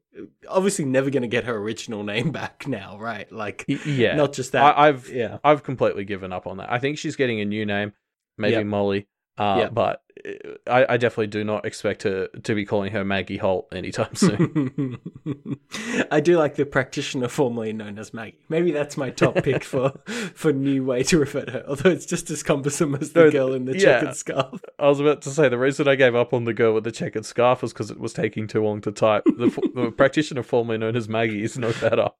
[0.48, 3.30] obviously never going to get her original name back now, right?
[3.30, 4.14] Like yeah.
[4.14, 4.62] not just that.
[4.62, 5.38] I, I've yeah.
[5.44, 6.72] I've completely given up on that.
[6.72, 7.92] I think she's getting a new name,
[8.38, 8.66] maybe Yep.
[8.66, 9.09] Molly.
[9.38, 9.68] Uh.
[9.70, 10.30] But uh,
[10.70, 14.98] I, I definitely do not expect her to be calling her Maggie Holt anytime soon.
[16.10, 18.38] I do like the practitioner formerly known as Maggie.
[18.48, 19.92] Maybe that's my top pick for
[20.34, 21.64] for new way to refer to her.
[21.66, 24.00] Although it's just as cumbersome as the No, girl in the yeah.
[24.00, 24.60] checkered scarf.
[24.78, 26.92] I was about to say the reason I gave up on the girl with the
[26.92, 29.24] checkered scarf was because it was taking too long to type.
[29.24, 32.10] The, the practitioner formerly known as Maggie is no better.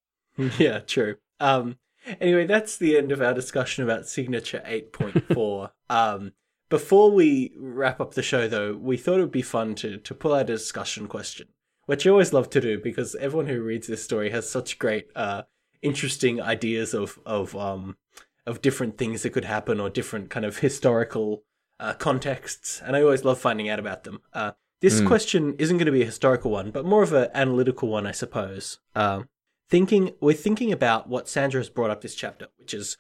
[0.59, 1.17] Yeah, true.
[1.41, 1.77] Um,
[2.21, 5.71] anyway, that's the end of our discussion about Signature 8.4.
[5.91, 6.33] um,
[6.73, 10.15] before we wrap up the show, though, we thought it would be fun to, to
[10.15, 11.49] pull out a discussion question,
[11.85, 15.09] which I always love to do because everyone who reads this story has such great,
[15.15, 15.43] uh,
[15.83, 17.99] interesting ideas of, of, um,
[18.47, 21.43] of different things that could happen or different kind of historical
[21.79, 22.81] uh, contexts.
[22.83, 24.23] And I always love finding out about them.
[24.33, 25.07] Uh, this Hmm.
[25.07, 28.13] question isn't going to be a historical one, but more of an analytical one, I
[28.13, 28.79] suppose.
[28.95, 29.29] Um,
[29.69, 32.97] thinking we're thinking about what Sandra has brought up this chapter, which is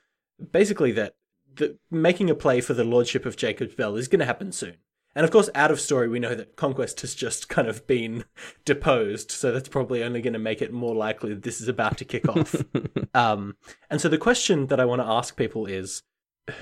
[0.52, 1.14] basically that
[1.56, 4.76] the making a play for the lordship of Jacob's Bell is going to happen soon,
[5.14, 8.24] And of course, out of story, we know that Conquest has just kind of been
[8.64, 11.98] deposed, so that's probably only going to make it more likely that this is about
[11.98, 12.54] to kick off.
[13.14, 13.56] um,
[13.90, 16.02] and so the question that I want to ask people is,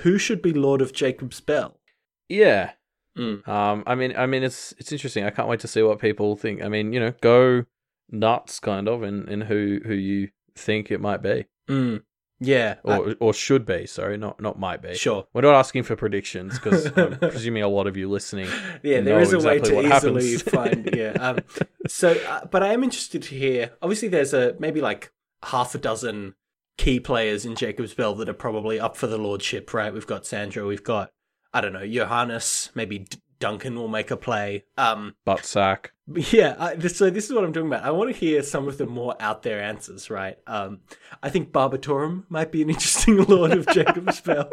[0.03, 1.79] who should be Lord of Jacob's Bell?
[2.29, 2.73] Yeah.
[3.17, 3.47] Mm.
[3.49, 5.25] Um, I mean, I mean, it's it's interesting.
[5.25, 6.63] I can't wait to see what people think.
[6.63, 7.65] I mean, you know, go
[8.09, 12.03] nuts, kind of, in, in who who you think it might be, Mm.
[12.41, 13.87] Yeah, I- or or should be.
[13.87, 14.95] Sorry, not not might be.
[14.95, 15.27] sure.
[15.35, 18.49] We're not asking for predictions because I'm presuming a lot of you listening.
[18.83, 20.43] Yeah, there know is a way exactly to what easily happens.
[20.43, 20.91] find.
[20.97, 21.13] Yeah.
[21.21, 21.39] Um,
[21.87, 23.73] so, uh, but I am interested to hear.
[23.83, 25.13] Obviously, there's a maybe like
[25.43, 26.35] half a dozen
[26.79, 29.73] key players in Jacob's Bell that are probably up for the lordship.
[29.75, 29.93] Right?
[29.93, 30.67] We've got Sandra.
[30.67, 31.13] We've got
[31.53, 32.71] I don't know Johannes.
[32.75, 34.65] Maybe D- Duncan will make a play.
[34.79, 35.93] Um, Butt sack.
[36.15, 36.55] yeah.
[36.59, 37.83] I, this, so this is what I'm talking about.
[37.85, 40.11] I want to hear some of the more out there answers.
[40.11, 40.39] Right?
[40.47, 40.81] Um,
[41.23, 44.51] I think Barbatorum might be an interesting Lord of Jacob's Bell.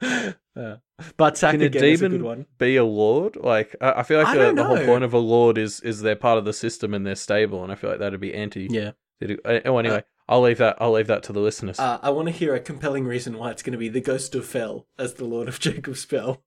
[0.54, 0.76] Uh,
[1.16, 2.46] but Sack Can a again is a good demon one.
[2.58, 3.36] be a lord?
[3.36, 6.00] Like, I, I feel I like the, the whole point of a lord is is
[6.00, 8.68] they're part of the system and they're stable, and I feel like that'd be anti.
[8.70, 8.92] Yeah.
[9.64, 10.76] Oh, anyway, I'll leave that.
[10.80, 11.78] I'll leave that to the listeners.
[11.78, 14.34] Uh, I want to hear a compelling reason why it's going to be the Ghost
[14.34, 16.42] of Fell as the Lord of Jacob's Spell.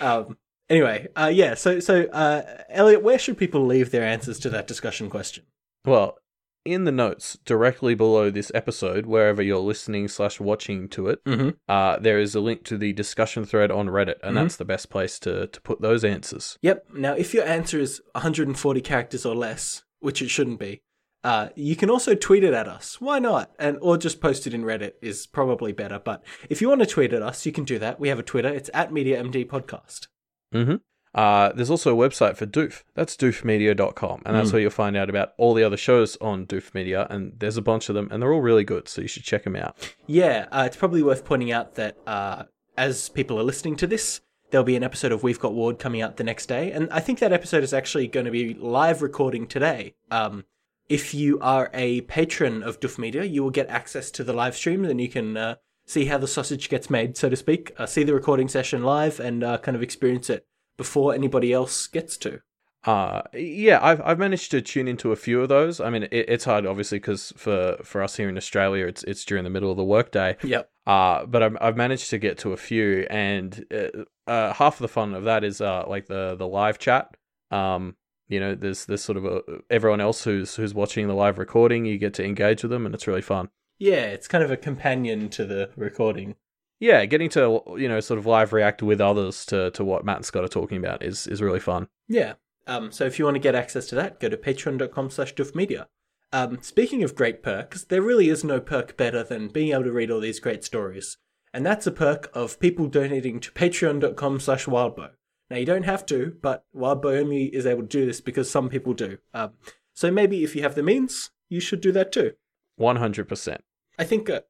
[0.00, 0.36] Um,
[0.68, 1.54] anyway, uh, yeah.
[1.54, 5.44] So, so uh, Elliot, where should people leave their answers to that discussion question?
[5.84, 6.18] Well,
[6.64, 11.50] in the notes directly below this episode, wherever you're listening slash watching to it, Mm-hmm.
[11.68, 14.40] uh, there is a link to the discussion thread on Reddit, and Mhm.
[14.42, 16.58] that's the best place to to put those answers.
[16.62, 16.86] Yep.
[16.94, 20.80] Now, if your answer is 140 characters or less, which it shouldn't be,
[21.24, 23.00] uh, you can also tweet it at us.
[23.00, 23.50] Why not?
[23.58, 25.98] And or just post it in Reddit is probably better.
[25.98, 27.98] But if you want to tweet at us, you can do that.
[27.98, 28.48] We have a Twitter.
[28.48, 30.06] It's at MediaMD Podcast.
[30.54, 30.76] Mm-hmm.
[31.14, 32.82] Uh, there's also a website for Doof.
[32.94, 34.52] That's doofmedia.com, and that's Mm.
[34.52, 37.62] where you'll find out about all the other shows on Doof Media, and there's a
[37.62, 39.76] bunch of them, and they're all really good, so you should check them out.
[40.08, 42.42] Yeah, uh, it's probably worth pointing out that uh,
[42.76, 46.02] as people are listening to this, there'll be an episode of We've Got Ward coming
[46.02, 49.00] out the next day, and I think that episode is actually going to be live
[49.00, 49.94] recording today.
[50.10, 50.44] Um,
[50.88, 54.56] if you are a patron of Doof Media, you will get access to the live
[54.56, 55.54] stream, and you can uh,
[55.86, 57.72] see how the sausage gets made, so to speak.
[57.78, 61.86] Uh, see the recording session live and uh, kind of experience it before anybody else
[61.86, 62.40] gets to.
[62.84, 65.80] Uh, yeah, I've I've managed to tune into a few of those.
[65.80, 69.24] I mean, it, it's hard, obviously, because for for us here in Australia, it's it's
[69.24, 70.36] during the middle of the workday.
[70.42, 70.70] Yep.
[70.86, 74.80] Uh, but I've, I've managed to get to a few, and uh, uh, half of
[74.80, 77.16] the fun of that is uh, like the the live chat.
[77.50, 77.96] Um,
[78.34, 81.86] you know, there's there's sort of a, everyone else who's who's watching the live recording.
[81.86, 83.48] You get to engage with them, and it's really fun.
[83.78, 86.34] Yeah, it's kind of a companion to the recording.
[86.80, 90.16] Yeah, getting to you know sort of live react with others to to what Matt
[90.16, 91.88] and Scott are talking about is is really fun.
[92.08, 92.34] Yeah.
[92.66, 95.86] Um, so if you want to get access to that, go to patreon.com slash doofmedia.
[96.32, 99.92] Um, speaking of great perks, there really is no perk better than being able to
[99.92, 101.18] read all these great stories.
[101.52, 105.10] And that's a perk of people donating to patreon.com slash wildbow.
[105.54, 108.68] Now, you don't have to, but Wildbow only is able to do this because some
[108.68, 109.18] people do.
[109.32, 109.52] Um,
[109.92, 112.32] so maybe if you have the means, you should do that too.
[112.74, 113.62] One hundred percent.
[113.96, 114.40] I think uh,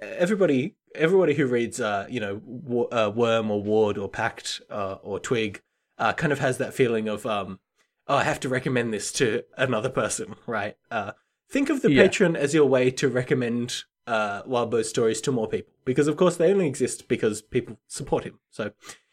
[0.00, 5.20] everybody everybody who reads uh, you know uh, Worm or Ward or Pact uh, or
[5.20, 5.60] Twig
[5.98, 7.60] uh, kind of has that feeling of um,
[8.06, 10.74] oh I have to recommend this to another person, right?
[10.90, 11.12] Uh,
[11.50, 12.04] think of the Yeah.
[12.06, 16.38] Patreon as your way to recommend uh, Wildbow stories to more people because of course
[16.38, 18.38] they only exist because people support him.
[18.48, 18.70] So.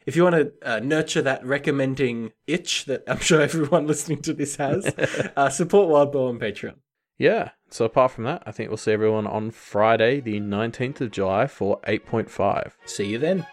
[0.07, 4.33] If you want to uh, nurture that recommending itch that I'm sure everyone listening to
[4.33, 4.85] this has,
[5.35, 6.75] uh, support Wildbow on Patreon.
[7.17, 7.51] Yeah.
[7.69, 11.47] So apart from that, I think we'll see everyone on Friday, the nineteenth of July,
[11.47, 12.77] for eight point five.
[12.85, 13.45] See you then.